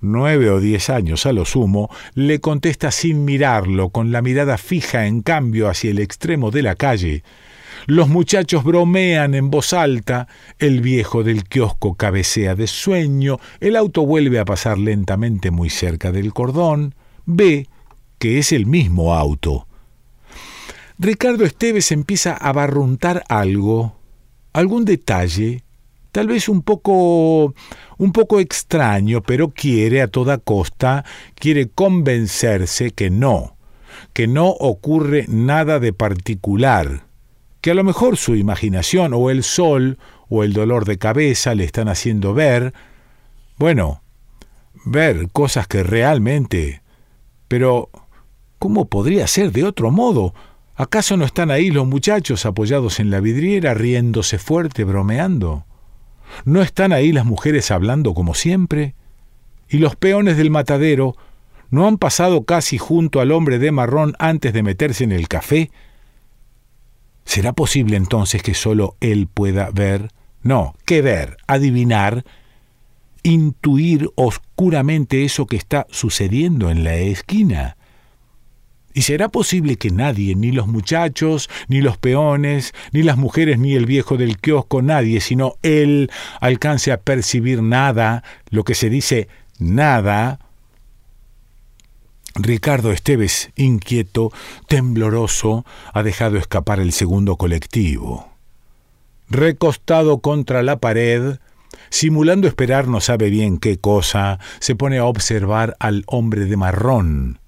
nueve 0.00 0.48
o 0.48 0.60
diez 0.60 0.90
años 0.90 1.26
a 1.26 1.32
lo 1.32 1.44
sumo, 1.44 1.90
le 2.14 2.38
contesta 2.38 2.92
sin 2.92 3.24
mirarlo, 3.24 3.88
con 3.88 4.12
la 4.12 4.22
mirada 4.22 4.56
fija 4.58 5.06
en 5.06 5.22
cambio 5.22 5.68
hacia 5.68 5.90
el 5.90 5.98
extremo 5.98 6.52
de 6.52 6.62
la 6.62 6.76
calle. 6.76 7.24
Los 7.86 8.08
muchachos 8.08 8.62
bromean 8.62 9.34
en 9.34 9.50
voz 9.50 9.72
alta, 9.72 10.28
el 10.60 10.82
viejo 10.82 11.24
del 11.24 11.42
kiosco 11.42 11.96
cabecea 11.96 12.54
de 12.54 12.68
sueño, 12.68 13.40
el 13.58 13.74
auto 13.74 14.06
vuelve 14.06 14.38
a 14.38 14.44
pasar 14.44 14.78
lentamente 14.78 15.50
muy 15.50 15.68
cerca 15.68 16.12
del 16.12 16.32
cordón, 16.32 16.94
ve 17.26 17.66
que 18.18 18.38
es 18.38 18.52
el 18.52 18.66
mismo 18.66 19.14
auto. 19.14 19.66
Ricardo 20.98 21.44
Esteves 21.44 21.92
empieza 21.92 22.34
a 22.34 22.52
barruntar 22.52 23.22
algo, 23.28 23.96
algún 24.52 24.84
detalle, 24.84 25.62
tal 26.10 26.26
vez 26.26 26.48
un 26.48 26.62
poco 26.62 27.54
un 27.98 28.12
poco 28.12 28.40
extraño, 28.40 29.22
pero 29.22 29.50
quiere 29.50 30.02
a 30.02 30.08
toda 30.08 30.38
costa, 30.38 31.04
quiere 31.34 31.68
convencerse 31.68 32.90
que 32.92 33.10
no, 33.10 33.56
que 34.12 34.26
no 34.26 34.48
ocurre 34.48 35.26
nada 35.28 35.78
de 35.78 35.92
particular, 35.92 37.04
que 37.60 37.72
a 37.72 37.74
lo 37.74 37.84
mejor 37.84 38.16
su 38.16 38.34
imaginación 38.36 39.12
o 39.14 39.30
el 39.30 39.42
sol 39.42 39.98
o 40.28 40.44
el 40.44 40.52
dolor 40.52 40.84
de 40.84 40.98
cabeza 40.98 41.54
le 41.54 41.64
están 41.64 41.88
haciendo 41.88 42.34
ver, 42.34 42.72
bueno, 43.58 44.02
ver 44.84 45.28
cosas 45.32 45.66
que 45.66 45.82
realmente, 45.82 46.82
pero 47.48 47.90
¿Cómo 48.58 48.86
podría 48.86 49.26
ser 49.26 49.52
de 49.52 49.64
otro 49.64 49.90
modo? 49.90 50.34
¿Acaso 50.74 51.16
no 51.16 51.24
están 51.24 51.50
ahí 51.50 51.70
los 51.70 51.86
muchachos 51.86 52.46
apoyados 52.46 53.00
en 53.00 53.10
la 53.10 53.20
vidriera, 53.20 53.74
riéndose 53.74 54.38
fuerte, 54.38 54.84
bromeando? 54.84 55.64
¿No 56.44 56.62
están 56.62 56.92
ahí 56.92 57.12
las 57.12 57.24
mujeres 57.24 57.70
hablando 57.70 58.14
como 58.14 58.34
siempre? 58.34 58.94
¿Y 59.68 59.78
los 59.78 59.96
peones 59.96 60.36
del 60.36 60.50
matadero 60.50 61.16
no 61.70 61.86
han 61.86 61.98
pasado 61.98 62.44
casi 62.44 62.78
junto 62.78 63.20
al 63.20 63.32
hombre 63.32 63.58
de 63.58 63.72
marrón 63.72 64.14
antes 64.18 64.52
de 64.52 64.62
meterse 64.62 65.04
en 65.04 65.12
el 65.12 65.28
café? 65.28 65.70
¿Será 67.24 67.52
posible 67.52 67.96
entonces 67.96 68.42
que 68.42 68.54
solo 68.54 68.96
él 69.00 69.28
pueda 69.32 69.70
ver? 69.70 70.10
No, 70.42 70.74
¿qué 70.84 71.02
ver? 71.02 71.36
Adivinar, 71.46 72.24
intuir 73.22 74.10
oscuramente 74.14 75.24
eso 75.24 75.46
que 75.46 75.56
está 75.56 75.86
sucediendo 75.90 76.70
en 76.70 76.84
la 76.84 76.94
esquina. 76.96 77.77
¿Y 78.98 79.02
será 79.02 79.28
posible 79.28 79.76
que 79.76 79.92
nadie, 79.92 80.34
ni 80.34 80.50
los 80.50 80.66
muchachos, 80.66 81.48
ni 81.68 81.80
los 81.80 81.96
peones, 81.98 82.74
ni 82.90 83.04
las 83.04 83.16
mujeres, 83.16 83.56
ni 83.56 83.76
el 83.76 83.86
viejo 83.86 84.16
del 84.16 84.38
kiosco, 84.38 84.82
nadie, 84.82 85.20
sino 85.20 85.54
él, 85.62 86.10
alcance 86.40 86.90
a 86.90 87.00
percibir 87.00 87.62
nada, 87.62 88.24
lo 88.50 88.64
que 88.64 88.74
se 88.74 88.90
dice 88.90 89.28
nada? 89.60 90.40
Ricardo 92.34 92.90
Esteves, 92.90 93.50
inquieto, 93.54 94.32
tembloroso, 94.66 95.64
ha 95.92 96.02
dejado 96.02 96.36
escapar 96.36 96.80
el 96.80 96.90
segundo 96.90 97.36
colectivo. 97.36 98.32
Recostado 99.30 100.18
contra 100.18 100.64
la 100.64 100.80
pared, 100.80 101.38
simulando 101.88 102.48
esperar 102.48 102.88
no 102.88 103.00
sabe 103.00 103.30
bien 103.30 103.58
qué 103.58 103.78
cosa, 103.78 104.40
se 104.58 104.74
pone 104.74 104.98
a 104.98 105.04
observar 105.04 105.76
al 105.78 106.02
hombre 106.08 106.46
de 106.46 106.56
marrón, 106.56 107.38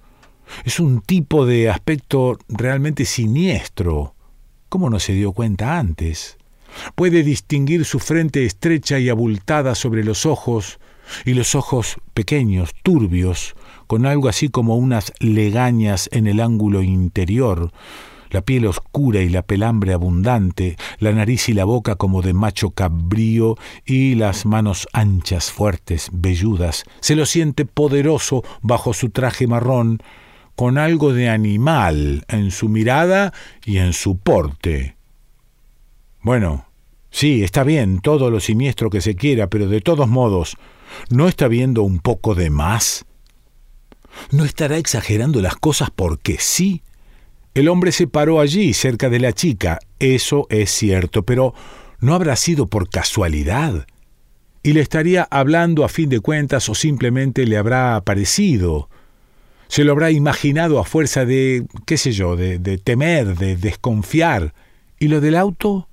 es 0.64 0.80
un 0.80 1.00
tipo 1.00 1.46
de 1.46 1.70
aspecto 1.70 2.38
realmente 2.48 3.04
siniestro. 3.04 4.14
¿Cómo 4.68 4.90
no 4.90 5.00
se 5.00 5.12
dio 5.12 5.32
cuenta 5.32 5.78
antes? 5.78 6.38
Puede 6.94 7.22
distinguir 7.22 7.84
su 7.84 7.98
frente 7.98 8.44
estrecha 8.44 8.98
y 8.98 9.08
abultada 9.08 9.74
sobre 9.74 10.04
los 10.04 10.26
ojos, 10.26 10.78
y 11.24 11.34
los 11.34 11.54
ojos 11.54 11.96
pequeños, 12.14 12.70
turbios, 12.82 13.54
con 13.86 14.06
algo 14.06 14.28
así 14.28 14.48
como 14.48 14.76
unas 14.76 15.12
legañas 15.18 16.08
en 16.12 16.26
el 16.26 16.40
ángulo 16.40 16.82
interior, 16.82 17.72
la 18.30 18.42
piel 18.42 18.66
oscura 18.66 19.22
y 19.22 19.28
la 19.28 19.42
pelambre 19.42 19.92
abundante, 19.92 20.76
la 20.98 21.12
nariz 21.12 21.48
y 21.48 21.52
la 21.52 21.64
boca 21.64 21.96
como 21.96 22.22
de 22.22 22.32
macho 22.32 22.70
cabrío 22.70 23.56
y 23.84 24.14
las 24.14 24.46
manos 24.46 24.86
anchas, 24.92 25.50
fuertes, 25.50 26.10
velludas. 26.12 26.84
Se 27.00 27.16
lo 27.16 27.26
siente 27.26 27.64
poderoso 27.64 28.44
bajo 28.62 28.92
su 28.94 29.10
traje 29.10 29.48
marrón, 29.48 30.00
con 30.60 30.76
algo 30.76 31.14
de 31.14 31.30
animal 31.30 32.26
en 32.28 32.50
su 32.50 32.68
mirada 32.68 33.32
y 33.64 33.78
en 33.78 33.94
su 33.94 34.18
porte. 34.18 34.94
Bueno, 36.20 36.66
sí, 37.10 37.42
está 37.42 37.64
bien, 37.64 38.00
todo 38.00 38.30
lo 38.30 38.40
siniestro 38.40 38.90
que 38.90 39.00
se 39.00 39.14
quiera, 39.14 39.46
pero 39.46 39.68
de 39.68 39.80
todos 39.80 40.06
modos, 40.06 40.58
¿no 41.08 41.28
está 41.28 41.48
viendo 41.48 41.82
un 41.82 41.98
poco 41.98 42.34
de 42.34 42.50
más? 42.50 43.06
¿No 44.32 44.44
estará 44.44 44.76
exagerando 44.76 45.40
las 45.40 45.56
cosas 45.56 45.88
porque 45.96 46.36
sí? 46.38 46.82
El 47.54 47.66
hombre 47.66 47.90
se 47.90 48.06
paró 48.06 48.38
allí, 48.38 48.74
cerca 48.74 49.08
de 49.08 49.18
la 49.18 49.32
chica, 49.32 49.78
eso 49.98 50.46
es 50.50 50.70
cierto, 50.70 51.22
pero 51.22 51.54
¿no 52.00 52.14
habrá 52.14 52.36
sido 52.36 52.66
por 52.66 52.90
casualidad? 52.90 53.86
Y 54.62 54.74
le 54.74 54.82
estaría 54.82 55.26
hablando 55.30 55.86
a 55.86 55.88
fin 55.88 56.10
de 56.10 56.20
cuentas 56.20 56.68
o 56.68 56.74
simplemente 56.74 57.46
le 57.46 57.56
habrá 57.56 57.96
aparecido. 57.96 58.90
Se 59.70 59.84
lo 59.84 59.92
habrá 59.92 60.10
imaginado 60.10 60.80
a 60.80 60.84
fuerza 60.84 61.24
de, 61.24 61.64
qué 61.86 61.96
sé 61.96 62.10
yo, 62.10 62.34
de, 62.34 62.58
de 62.58 62.76
temer, 62.76 63.36
de 63.38 63.56
desconfiar. 63.56 64.52
¿Y 64.98 65.06
lo 65.06 65.20
del 65.20 65.36
auto? 65.36 65.88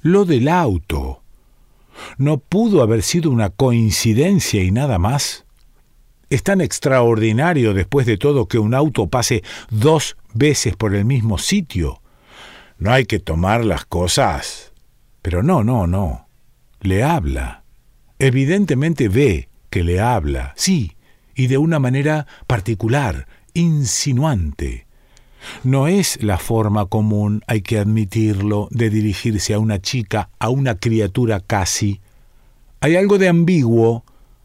Lo 0.00 0.24
del 0.24 0.48
auto. 0.48 1.22
¿No 2.18 2.38
pudo 2.38 2.82
haber 2.82 3.02
sido 3.02 3.30
una 3.30 3.50
coincidencia 3.50 4.64
y 4.64 4.72
nada 4.72 4.98
más? 4.98 5.44
Es 6.30 6.42
tan 6.42 6.60
extraordinario 6.60 7.74
después 7.74 8.06
de 8.06 8.16
todo 8.16 8.48
que 8.48 8.58
un 8.58 8.74
auto 8.74 9.06
pase 9.06 9.44
dos 9.70 10.16
veces 10.34 10.74
por 10.74 10.96
el 10.96 11.04
mismo 11.04 11.38
sitio. 11.38 12.02
No 12.78 12.90
hay 12.90 13.04
que 13.04 13.20
tomar 13.20 13.64
las 13.64 13.84
cosas. 13.84 14.72
Pero 15.22 15.44
no, 15.44 15.62
no, 15.62 15.86
no. 15.86 16.26
Le 16.80 17.04
habla. 17.04 17.62
Evidentemente 18.18 19.08
ve 19.08 19.48
que 19.70 19.84
le 19.84 20.00
habla, 20.00 20.54
sí, 20.56 20.96
y 21.40 21.46
de 21.46 21.56
una 21.56 21.78
manera 21.78 22.26
particular, 22.46 23.26
insinuante. 23.54 24.86
No 25.64 25.88
es 25.88 26.22
la 26.22 26.36
forma 26.36 26.84
común, 26.84 27.42
hay 27.46 27.62
que 27.62 27.78
admitirlo, 27.78 28.68
de 28.70 28.90
dirigirse 28.90 29.54
a 29.54 29.58
una 29.58 29.80
chica, 29.80 30.28
a 30.38 30.50
una 30.50 30.74
criatura 30.74 31.40
casi. 31.40 32.02
Hay 32.80 32.94
algo 32.94 33.16
de 33.16 33.28
ambiguo, 33.28 34.04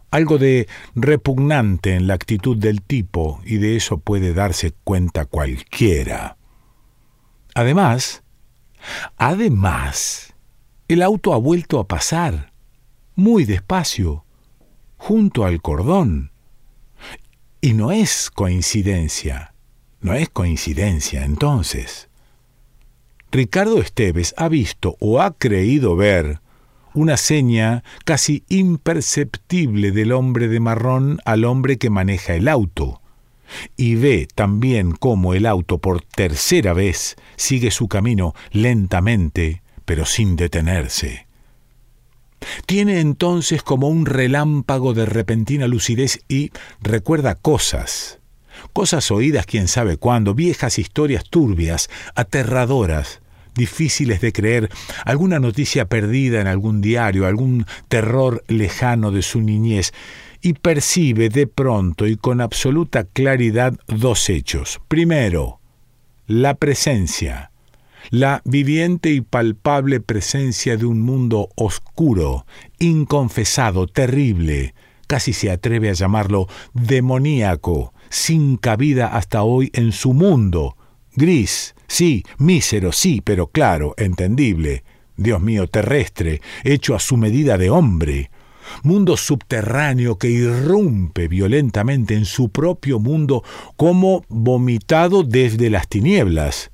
algo 0.10 0.38
de 0.38 0.70
repugnante 0.96 1.96
en 1.96 2.08
la 2.08 2.14
actitud 2.14 2.56
del 2.56 2.82
tipo, 2.82 3.42
y 3.46 3.58
de 3.58 3.76
eso 3.76 3.98
puede 3.98 4.34
darse 4.34 4.72
cuenta 4.86 5.26
cualquiera. 5.26 6.38
Además, 7.56 8.24
además, 9.18 10.34
el 10.88 11.02
auto 11.02 11.34
ha 11.34 11.38
vuelto 11.40 11.82
a 11.82 11.90
pasar, 11.90 12.54
muy 13.16 13.44
despacio, 13.44 14.24
junto 14.96 15.44
al 15.44 15.62
cordón. 15.62 16.32
Y 17.66 17.74
no 17.74 17.92
es 17.92 18.30
coincidencia, 18.30 19.56
no 20.00 20.14
es 20.14 20.30
coincidencia 20.30 21.26
entonces. 21.26 22.10
Ricardo 23.32 23.82
Esteves 23.82 24.36
ha 24.38 24.50
visto 24.50 24.98
o 25.00 25.20
ha 25.20 25.34
creído 25.36 25.96
ver 25.96 26.42
una 26.94 27.18
seña 27.18 27.84
casi 28.04 28.44
imperceptible 28.50 29.90
del 29.92 30.12
hombre 30.12 30.48
de 30.48 30.60
marrón 30.60 31.20
al 31.26 31.44
hombre 31.44 31.80
que 31.80 31.90
maneja 31.90 32.36
el 32.36 32.50
auto, 32.50 33.02
y 33.76 33.96
ve 33.96 34.28
también 34.36 34.92
cómo 34.92 35.34
el 35.34 35.48
auto 35.48 35.80
por 35.80 36.04
tercera 36.04 36.74
vez 36.74 37.16
sigue 37.36 37.72
su 37.72 37.88
camino 37.88 38.36
lentamente, 38.52 39.64
pero 39.86 40.06
sin 40.06 40.36
detenerse. 40.36 41.25
Tiene 42.66 43.00
entonces 43.00 43.64
como 43.64 43.88
un 43.88 44.06
relámpago 44.06 44.94
de 44.94 45.06
repentina 45.06 45.68
lucidez 45.68 46.24
y 46.28 46.52
recuerda 46.82 47.36
cosas, 47.36 48.20
cosas 48.74 49.12
oídas 49.12 49.46
quién 49.46 49.68
sabe 49.68 49.98
cuándo, 49.98 50.34
viejas 50.34 50.80
historias 50.80 51.24
turbias, 51.30 51.90
aterradoras, 52.16 53.22
difíciles 53.56 54.22
de 54.22 54.34
creer, 54.34 54.70
alguna 55.06 55.40
noticia 55.40 55.86
perdida 55.86 56.42
en 56.42 56.48
algún 56.48 56.82
diario, 56.82 57.26
algún 57.26 57.66
terror 57.88 58.44
lejano 58.48 59.12
de 59.12 59.22
su 59.22 59.42
niñez, 59.42 59.94
y 60.42 60.54
percibe 60.54 61.30
de 61.30 61.48
pronto 61.48 62.06
y 62.06 62.18
con 62.18 62.40
absoluta 62.42 63.04
claridad 63.04 63.74
dos 63.88 64.30
hechos. 64.30 64.80
Primero, 64.88 65.60
la 66.28 66.54
presencia, 66.54 67.52
la 68.10 68.42
viviente 68.46 69.10
y 69.12 69.22
palpable 69.22 70.00
presencia 70.00 70.78
de 70.78 70.86
un 70.86 71.02
mundo 71.02 71.50
oscuro, 71.56 72.46
inconfesado, 72.80 73.88
terrible, 73.88 74.74
casi 75.08 75.34
se 75.34 75.52
atreve 75.52 75.90
a 75.90 75.94
llamarlo 75.94 76.48
demoníaco, 76.74 77.94
sin 78.10 78.58
cabida 78.58 79.08
hasta 79.08 79.44
hoy 79.44 79.70
en 79.74 79.92
su 79.92 80.14
mundo, 80.14 80.78
gris, 81.16 81.76
Sí, 81.88 82.24
mísero, 82.38 82.92
sí, 82.92 83.22
pero 83.24 83.48
claro, 83.48 83.94
entendible. 83.98 84.84
Dios 85.18 85.42
mío, 85.42 85.68
terrestre, 85.68 86.42
hecho 86.64 86.96
a 86.96 87.00
su 87.00 87.16
medida 87.16 87.58
de 87.58 87.70
hombre. 87.70 88.32
Mundo 88.84 89.16
subterráneo 89.16 90.18
que 90.18 90.30
irrumpe 90.30 91.28
violentamente 91.28 92.16
en 92.16 92.26
su 92.26 92.50
propio 92.50 93.00
mundo 93.00 93.44
como 93.78 94.26
vomitado 94.28 95.24
desde 95.24 95.70
las 95.70 95.88
tinieblas. 95.88 96.72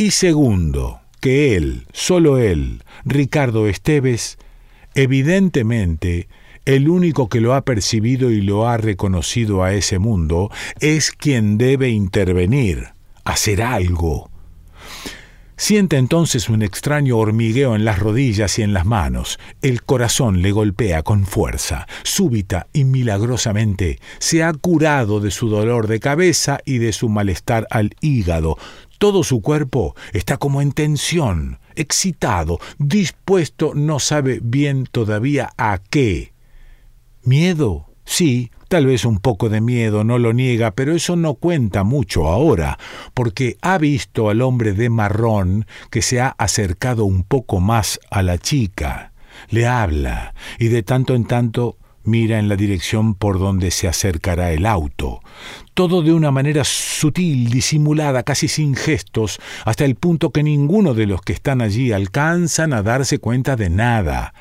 Y 0.00 0.12
segundo, 0.12 1.02
que 1.20 1.56
él, 1.56 1.86
solo 1.92 2.38
él, 2.38 2.82
Ricardo 3.04 3.68
Esteves, 3.68 4.38
evidentemente, 4.94 6.26
el 6.64 6.88
único 6.88 7.28
que 7.28 7.42
lo 7.42 7.52
ha 7.52 7.66
percibido 7.66 8.30
y 8.30 8.40
lo 8.40 8.66
ha 8.66 8.78
reconocido 8.78 9.62
a 9.62 9.74
ese 9.74 9.98
mundo, 9.98 10.50
es 10.80 11.10
quien 11.10 11.58
debe 11.58 11.90
intervenir 11.90 12.94
hacer 13.24 13.60
algo. 13.60 14.30
Siente 15.58 15.98
entonces 15.98 16.48
un 16.48 16.62
extraño 16.62 17.18
hormigueo 17.18 17.76
en 17.76 17.84
las 17.84 17.98
rodillas 17.98 18.58
y 18.58 18.62
en 18.62 18.72
las 18.72 18.86
manos. 18.86 19.38
El 19.60 19.82
corazón 19.82 20.40
le 20.40 20.52
golpea 20.52 21.02
con 21.02 21.26
fuerza. 21.26 21.86
Súbita 22.02 22.68
y 22.72 22.84
milagrosamente 22.84 23.98
se 24.18 24.42
ha 24.42 24.54
curado 24.54 25.20
de 25.20 25.30
su 25.30 25.50
dolor 25.50 25.86
de 25.86 26.00
cabeza 26.00 26.60
y 26.64 26.78
de 26.78 26.94
su 26.94 27.10
malestar 27.10 27.66
al 27.68 27.94
hígado. 28.00 28.56
Todo 29.00 29.24
su 29.24 29.40
cuerpo 29.40 29.96
está 30.12 30.36
como 30.36 30.60
en 30.60 30.72
tensión, 30.72 31.58
excitado, 31.74 32.58
dispuesto, 32.76 33.72
no 33.74 33.98
sabe 33.98 34.40
bien 34.42 34.84
todavía 34.84 35.54
a 35.56 35.78
qué. 35.78 36.34
¿Miedo? 37.22 37.86
Sí, 38.04 38.50
Tal 38.68 38.84
vez 38.86 39.06
un 39.06 39.18
poco 39.18 39.48
de 39.48 39.62
miedo, 39.62 40.04
no 40.04 40.18
lo 40.18 40.34
niega, 40.34 40.72
pero 40.72 40.94
eso 40.94 41.16
no 41.16 41.34
cuenta 41.34 41.82
mucho 41.82 42.28
ahora, 42.28 42.78
porque 43.14 43.56
ha 43.62 43.78
visto 43.78 44.28
al 44.28 44.42
hombre 44.42 44.74
de 44.74 44.90
marrón 44.90 45.66
que 45.90 46.02
se 46.02 46.20
ha 46.20 46.28
acercado 46.38 47.04
un 47.04 47.24
poco 47.24 47.58
más 47.58 47.98
a 48.10 48.22
la 48.22 48.38
chica. 48.38 49.12
Le 49.48 49.66
habla, 49.66 50.34
y 50.58 50.68
de 50.68 50.84
tanto 50.84 51.16
en 51.16 51.24
tanto 51.24 51.78
mira 52.10 52.38
en 52.38 52.48
la 52.48 52.56
dirección 52.56 53.14
por 53.14 53.38
donde 53.38 53.70
se 53.70 53.88
acercará 53.88 54.52
el 54.52 54.66
auto. 54.66 55.20
Todo 55.74 56.02
de 56.02 56.12
una 56.12 56.30
manera 56.30 56.64
sutil, 56.64 57.48
disimulada, 57.50 58.24
casi 58.24 58.48
sin 58.48 58.74
gestos, 58.74 59.40
hasta 59.64 59.84
el 59.84 59.94
punto 59.94 60.30
que 60.30 60.42
ninguno 60.42 60.92
de 60.92 61.06
los 61.06 61.22
que 61.22 61.32
están 61.32 61.62
allí 61.62 61.92
alcanzan 61.92 62.72
a 62.72 62.82
darse 62.82 63.18
cuenta 63.18 63.56
de 63.56 63.70
nada. 63.70 64.34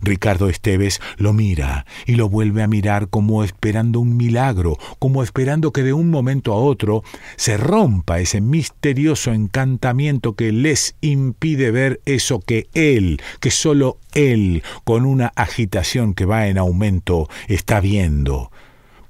Ricardo 0.00 0.48
Esteves 0.48 1.00
lo 1.16 1.32
mira 1.32 1.86
y 2.06 2.14
lo 2.14 2.28
vuelve 2.28 2.62
a 2.62 2.68
mirar 2.68 3.08
como 3.08 3.44
esperando 3.44 4.00
un 4.00 4.16
milagro, 4.16 4.78
como 4.98 5.22
esperando 5.22 5.72
que 5.72 5.82
de 5.82 5.92
un 5.92 6.10
momento 6.10 6.52
a 6.52 6.56
otro 6.56 7.02
se 7.36 7.56
rompa 7.56 8.20
ese 8.20 8.40
misterioso 8.40 9.32
encantamiento 9.32 10.34
que 10.34 10.52
les 10.52 10.96
impide 11.00 11.70
ver 11.70 12.00
eso 12.04 12.40
que 12.40 12.68
él, 12.74 13.20
que 13.40 13.50
solo 13.50 13.98
él, 14.14 14.62
con 14.84 15.04
una 15.04 15.32
agitación 15.36 16.14
que 16.14 16.24
va 16.24 16.48
en 16.48 16.58
aumento, 16.58 17.28
está 17.48 17.80
viendo. 17.80 18.50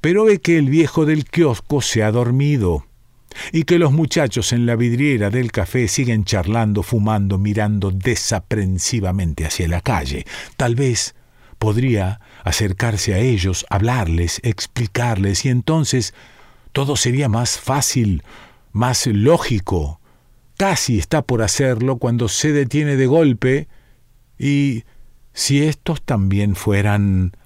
Pero 0.00 0.24
ve 0.24 0.40
que 0.40 0.58
el 0.58 0.68
viejo 0.70 1.06
del 1.06 1.24
kiosco 1.24 1.82
se 1.82 2.02
ha 2.02 2.12
dormido 2.12 2.84
y 3.52 3.64
que 3.64 3.78
los 3.78 3.92
muchachos 3.92 4.52
en 4.52 4.66
la 4.66 4.76
vidriera 4.76 5.30
del 5.30 5.52
café 5.52 5.88
siguen 5.88 6.24
charlando, 6.24 6.82
fumando, 6.82 7.38
mirando 7.38 7.90
desaprensivamente 7.90 9.44
hacia 9.44 9.68
la 9.68 9.80
calle. 9.80 10.24
Tal 10.56 10.74
vez 10.74 11.14
podría 11.58 12.20
acercarse 12.44 13.14
a 13.14 13.18
ellos, 13.18 13.66
hablarles, 13.70 14.40
explicarles, 14.42 15.44
y 15.44 15.48
entonces 15.48 16.14
todo 16.72 16.96
sería 16.96 17.28
más 17.28 17.58
fácil, 17.58 18.22
más 18.72 19.06
lógico. 19.06 20.00
Casi 20.56 20.98
está 20.98 21.22
por 21.22 21.42
hacerlo 21.42 21.96
cuando 21.98 22.28
se 22.28 22.52
detiene 22.52 22.96
de 22.96 23.06
golpe 23.06 23.68
y 24.38 24.84
si 25.32 25.62
estos 25.62 26.02
también 26.02 26.56
fueran 26.56 27.36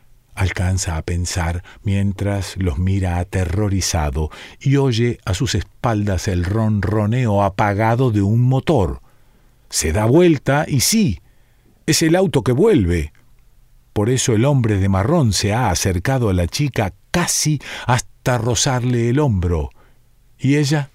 alcanza 0.40 0.96
a 0.96 1.02
pensar 1.02 1.62
mientras 1.82 2.56
los 2.56 2.78
mira 2.78 3.18
aterrorizado 3.18 4.30
y 4.58 4.76
oye 4.76 5.18
a 5.24 5.34
sus 5.34 5.54
espaldas 5.54 6.28
el 6.28 6.44
ronroneo 6.44 7.42
apagado 7.42 8.10
de 8.10 8.22
un 8.22 8.40
motor. 8.40 9.00
Se 9.68 9.92
da 9.92 10.04
vuelta 10.06 10.64
y 10.66 10.80
sí, 10.80 11.20
es 11.86 12.02
el 12.02 12.16
auto 12.16 12.42
que 12.42 12.52
vuelve. 12.52 13.12
Por 13.92 14.08
eso 14.08 14.32
el 14.34 14.44
hombre 14.44 14.78
de 14.78 14.88
marrón 14.88 15.32
se 15.32 15.52
ha 15.52 15.70
acercado 15.70 16.28
a 16.28 16.32
la 16.32 16.46
chica 16.46 16.94
casi 17.10 17.60
hasta 17.86 18.38
rozarle 18.38 19.10
el 19.10 19.18
hombro, 19.18 19.70
¿Y 20.38 20.56
ella? 20.56 20.90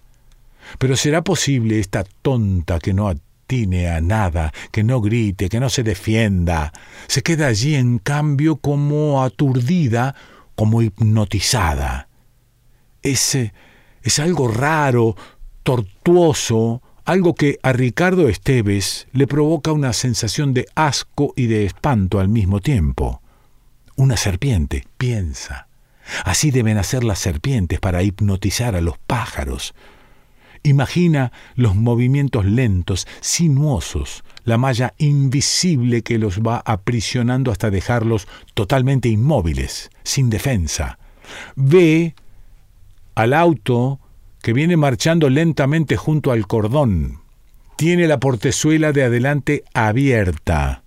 Pero 0.80 0.96
será 0.96 1.24
posible 1.24 1.80
esta 1.80 2.04
tonta 2.04 2.80
que 2.80 2.94
no 2.94 3.08
atine 3.46 3.90
a 3.90 4.02
nada, 4.02 4.52
que 4.72 4.84
no 4.84 5.02
grite, 5.02 5.50
que 5.50 5.60
no 5.60 5.70
se 5.70 5.84
defienda. 5.84 6.74
Se 7.08 7.22
queda 7.22 7.48
allí 7.48 7.76
en 7.76 8.00
cambio 8.00 8.58
como 8.58 9.24
aturdida, 9.24 10.16
como 10.56 10.82
hipnotizada. 10.82 12.08
Es, 13.04 13.36
es 13.36 14.20
algo 14.20 14.48
raro, 14.48 15.16
tortuoso, 15.62 16.82
algo 17.06 17.36
que 17.36 17.60
a 17.62 17.72
Ricardo 17.72 18.28
Esteves 18.28 19.08
le 19.12 19.28
provoca 19.28 19.72
una 19.72 19.94
sensación 19.94 20.54
de 20.56 20.66
asco 20.74 21.34
y 21.36 21.46
de 21.46 21.66
espanto 21.66 22.20
al 22.20 22.30
mismo 22.30 22.62
tiempo. 22.62 23.22
Una 23.96 24.18
serpiente, 24.18 24.88
piensa. 24.98 25.68
Así 26.24 26.50
deben 26.50 26.78
hacer 26.78 27.04
las 27.04 27.20
serpientes 27.20 27.80
para 27.80 28.02
hipnotizar 28.02 28.76
a 28.76 28.82
los 28.82 28.98
pájaros. 28.98 29.76
Imagina 30.66 31.32
los 31.54 31.76
movimientos 31.76 32.44
lentos, 32.44 33.08
sinuosos, 33.22 34.24
la 34.46 34.58
malla 34.58 34.96
invisible 34.98 36.02
que 36.02 36.18
los 36.18 36.40
va 36.40 36.64
aprisionando 36.66 37.52
hasta 37.52 37.70
dejarlos 37.70 38.28
totalmente 38.56 39.08
inmóviles, 39.08 39.92
sin 40.02 40.32
defensa. 40.32 40.98
Ve 41.56 42.16
al 43.14 43.36
auto 43.36 44.00
que 44.42 44.54
viene 44.54 44.76
marchando 44.76 45.30
lentamente 45.30 45.98
junto 45.98 46.32
al 46.32 46.48
cordón. 46.48 47.20
Tiene 47.78 48.08
la 48.08 48.20
portezuela 48.20 48.92
de 48.92 49.04
adelante 49.04 49.64
abierta. 49.76 50.82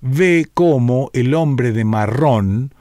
Ve 0.00 0.46
cómo 0.54 1.10
el 1.12 1.34
hombre 1.34 1.72
de 1.72 1.84
marrón 1.84 2.72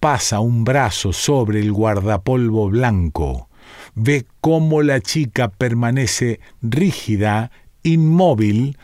pasa 0.00 0.40
un 0.40 0.64
brazo 0.64 1.12
sobre 1.12 1.60
el 1.60 1.70
guardapolvo 1.70 2.70
blanco. 2.70 3.50
Ve 3.94 4.26
cómo 4.40 4.82
la 4.82 5.00
chica 5.00 5.48
permanece 5.48 6.40
rígida, 6.62 7.50
inmóvil, 7.82 8.78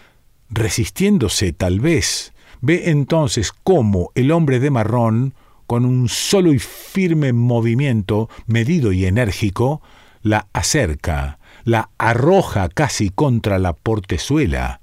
resistiéndose 0.51 1.53
tal 1.53 1.81
vez. 1.81 2.33
Ve 2.61 2.90
entonces 2.90 3.53
cómo 3.53 4.11
el 4.14 4.33
hombre 4.33 4.61
de 4.61 4.71
marrón, 4.71 5.35
con 5.66 5.85
un 5.85 6.09
solo 6.09 6.53
y 6.53 6.59
firme 6.59 7.33
movimiento, 7.33 8.29
medido 8.47 8.92
y 8.92 9.07
enérgico, 9.07 9.83
la 10.23 10.49
acerca, 10.53 11.38
la 11.64 11.90
arroja 11.99 12.68
casi 12.68 13.11
contra 13.11 13.59
la 13.59 13.75
portezuela. 13.75 14.81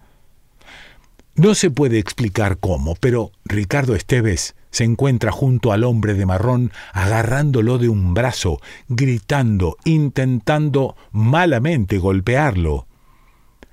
No 1.35 1.53
se 1.53 1.69
puede 1.69 1.99
explicar 1.99 2.59
cómo, 2.59 2.95
pero 2.95 3.31
Ricardo 3.43 3.95
Esteves 3.95 4.55
se 4.75 4.83
encuentra 4.83 5.31
junto 5.31 5.71
al 5.71 5.85
hombre 5.85 6.15
de 6.15 6.25
marrón, 6.25 6.73
agarrándolo 6.91 7.77
de 7.77 7.87
un 7.87 8.13
brazo, 8.13 8.59
gritando, 8.89 9.77
intentando 9.85 10.97
malamente 11.13 11.97
golpearlo. 11.97 12.85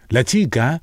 La 0.08 0.22
chica 0.22 0.80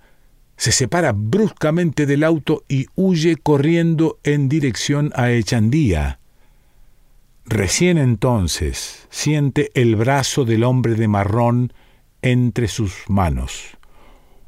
se 0.57 0.73
separa 0.73 1.13
bruscamente 1.13 2.05
del 2.05 2.25
auto 2.25 2.65
y 2.67 2.87
huye 2.95 3.37
corriendo 3.37 4.19
en 4.25 4.49
dirección 4.49 5.13
a 5.15 5.31
Echandía. 5.31 6.19
Recién 7.45 7.97
entonces 7.97 9.07
siente 9.09 9.71
el 9.73 9.95
brazo 9.95 10.43
del 10.43 10.65
hombre 10.65 10.95
de 10.95 11.07
marrón 11.07 11.71
entre 12.21 12.67
sus 12.67 13.05
manos. 13.07 13.77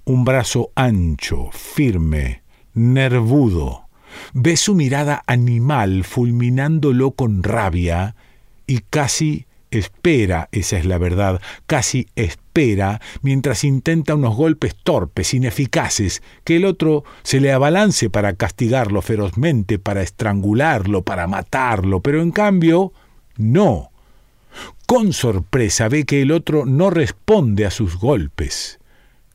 Un 0.04 0.26
brazo 0.26 0.72
ancho, 0.76 1.50
firme, 1.54 2.44
nervudo. 2.74 3.86
Ve 4.34 4.58
su 4.58 4.76
mirada 4.76 5.24
animal 5.28 6.04
fulminándolo 6.04 7.12
con 7.12 7.43
rabia 7.43 8.15
y 8.67 8.80
casi 8.89 9.45
espera, 9.71 10.50
esa 10.52 10.78
es 10.78 10.86
la 10.86 10.97
verdad, 10.97 11.41
casi 11.65 12.08
espera, 12.15 13.02
mientras 13.21 13.63
intenta 13.63 14.15
unos 14.15 14.36
golpes 14.36 14.76
torpes, 14.76 15.34
ineficaces, 15.34 16.21
que 16.43 16.58
el 16.58 16.65
otro 16.65 17.06
se 17.24 17.39
le 17.39 17.54
abalance 17.54 18.10
para 18.10 18.34
castigarlo 18.36 19.02
ferozmente, 19.02 19.80
para 19.80 20.02
estrangularlo, 20.02 21.04
para 21.04 21.26
matarlo, 21.28 22.02
pero 22.02 22.21
en 22.21 22.32
cambio, 22.32 22.91
no. 23.38 23.91
Con 24.86 25.13
sorpresa 25.13 25.88
ve 25.88 26.04
que 26.04 26.21
el 26.21 26.32
otro 26.32 26.65
no 26.65 26.89
responde 26.89 27.65
a 27.65 27.71
sus 27.71 27.97
golpes, 27.97 28.80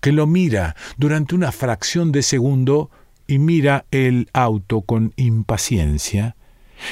que 0.02 0.12
lo 0.12 0.26
mira 0.26 0.76
durante 0.98 1.34
una 1.34 1.50
fracción 1.50 2.12
de 2.12 2.22
segundo 2.22 2.90
y 3.26 3.38
mira 3.38 3.86
el 3.90 4.28
auto 4.32 4.82
con 4.82 5.12
impaciencia, 5.16 6.36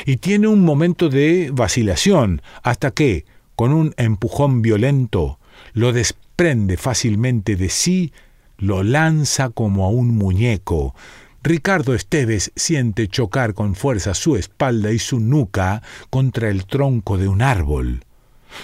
y 0.06 0.16
tiene 0.16 0.48
un 0.48 0.64
momento 0.64 1.08
de 1.08 1.50
vacilación, 1.52 2.42
hasta 2.62 2.90
que, 2.90 3.24
con 3.54 3.72
un 3.72 3.94
empujón 3.96 4.62
violento, 4.62 5.38
lo 5.72 5.92
desprende 5.92 6.76
fácilmente 6.76 7.56
de 7.56 7.68
sí, 7.68 8.12
lo 8.56 8.82
lanza 8.82 9.50
como 9.50 9.84
a 9.84 9.88
un 9.88 10.16
muñeco. 10.16 10.94
Ricardo 11.42 11.94
Esteves 11.94 12.52
siente 12.56 13.08
chocar 13.08 13.52
con 13.52 13.74
fuerza 13.74 14.14
su 14.14 14.36
espalda 14.36 14.92
y 14.92 14.98
su 14.98 15.20
nuca 15.20 15.82
contra 16.08 16.48
el 16.48 16.64
tronco 16.64 17.18
de 17.18 17.28
un 17.28 17.42
árbol. 17.42 18.04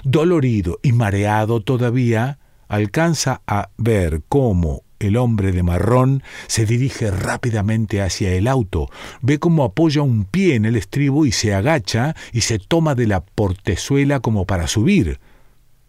Dolorido 0.03 0.79
y 0.83 0.93
mareado 0.93 1.61
todavía, 1.61 2.39
alcanza 2.69 3.43
a 3.47 3.71
ver 3.77 4.23
cómo 4.29 4.83
el 5.01 5.17
hombre 5.17 5.51
de 5.51 5.63
marrón 5.63 6.23
se 6.47 6.67
dirige 6.67 7.11
rápidamente 7.11 8.03
hacia 8.03 8.33
el 8.35 8.47
auto, 8.47 8.89
ve 9.23 9.39
cómo 9.39 9.65
apoya 9.65 10.03
un 10.03 10.25
pie 10.25 10.55
en 10.55 10.67
el 10.67 10.77
estribo 10.77 11.27
y 11.27 11.33
se 11.33 11.55
agacha 11.55 12.15
y 12.33 12.43
se 12.43 12.59
toma 12.59 12.95
de 12.95 13.07
la 13.07 13.25
portezuela 13.25 14.21
como 14.21 14.45
para 14.45 14.69
subir. 14.69 15.19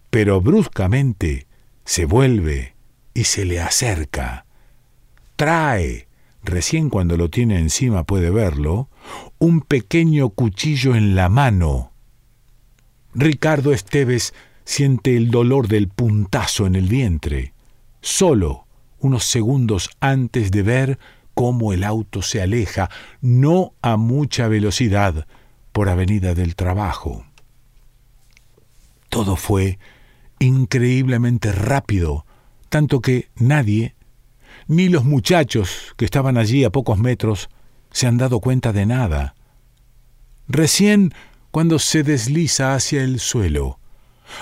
Pero 0.10 0.42
bruscamente 0.42 1.46
se 1.84 2.06
vuelve 2.06 2.74
y 3.14 3.26
se 3.26 3.46
le 3.46 3.60
acerca. 3.60 4.46
Trae, 5.36 6.08
recién 6.44 6.90
cuando 6.90 7.18
lo 7.18 7.30
tiene 7.30 7.60
encima 7.60 8.06
puede 8.06 8.30
verlo, 8.30 8.90
un 9.40 9.62
pequeño 9.62 10.30
cuchillo 10.30 10.96
en 10.96 11.16
la 11.16 11.28
mano. 11.28 11.92
Ricardo 13.14 13.74
Esteves 13.74 14.34
siente 14.64 15.18
el 15.18 15.32
dolor 15.32 15.68
del 15.68 15.90
puntazo 15.90 16.66
en 16.66 16.76
el 16.76 16.88
vientre. 16.88 17.54
Solo 18.00 18.68
unos 19.02 19.26
segundos 19.26 19.90
antes 20.00 20.52
de 20.52 20.62
ver 20.64 21.00
cómo 21.34 21.74
el 21.74 21.84
auto 21.84 22.22
se 22.22 22.42
aleja, 22.42 22.90
no 23.20 23.74
a 23.82 23.98
mucha 23.98 24.48
velocidad, 24.48 25.28
por 25.72 25.90
Avenida 25.90 26.34
del 26.34 26.56
Trabajo. 26.56 27.26
Todo 29.10 29.36
fue 29.36 29.80
increíblemente 30.40 31.52
rápido, 31.52 32.26
tanto 32.70 33.02
que 33.02 33.30
nadie, 33.36 33.96
ni 34.68 34.90
los 34.90 35.04
muchachos 35.04 35.94
que 35.98 36.06
estaban 36.06 36.38
allí 36.38 36.64
a 36.64 36.70
pocos 36.70 36.98
metros, 36.98 37.50
se 37.92 38.08
han 38.08 38.18
dado 38.18 38.40
cuenta 38.40 38.74
de 38.74 38.86
nada. 38.86 39.36
Recién 40.48 41.14
cuando 41.52 41.80
se 41.80 42.04
desliza 42.04 42.74
hacia 42.74 43.04
el 43.04 43.20
suelo, 43.20 43.80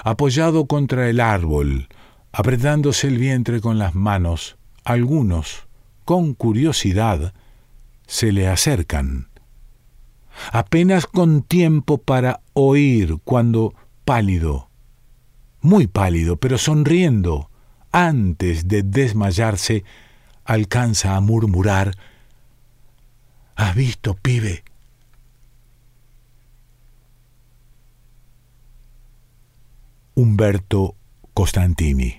apoyado 0.04 0.66
contra 0.66 1.10
el 1.10 1.20
árbol, 1.20 1.90
apretándose 2.32 3.08
el 3.08 3.18
vientre 3.18 3.62
con 3.62 3.80
las 3.80 3.96
manos, 3.96 4.58
algunos, 4.84 5.68
con 6.06 6.34
curiosidad, 6.34 7.34
se 8.08 8.32
le 8.32 8.48
acercan. 8.48 9.30
Apenas 10.52 11.06
con 11.06 11.44
tiempo 11.44 11.98
para 11.98 12.42
oír 12.54 13.18
cuando, 13.24 13.74
pálido, 14.06 14.70
muy 15.62 15.88
pálido, 15.88 16.38
pero 16.38 16.58
sonriendo, 16.58 17.50
antes 17.92 18.68
de 18.68 18.84
desmayarse, 18.84 19.84
alcanza 20.46 21.16
a 21.16 21.22
murmurar 21.22 21.96
¿Has 23.60 23.76
visto, 23.76 24.16
pibe? 24.16 24.64
Humberto 30.16 30.96
Costantini. 31.34 32.19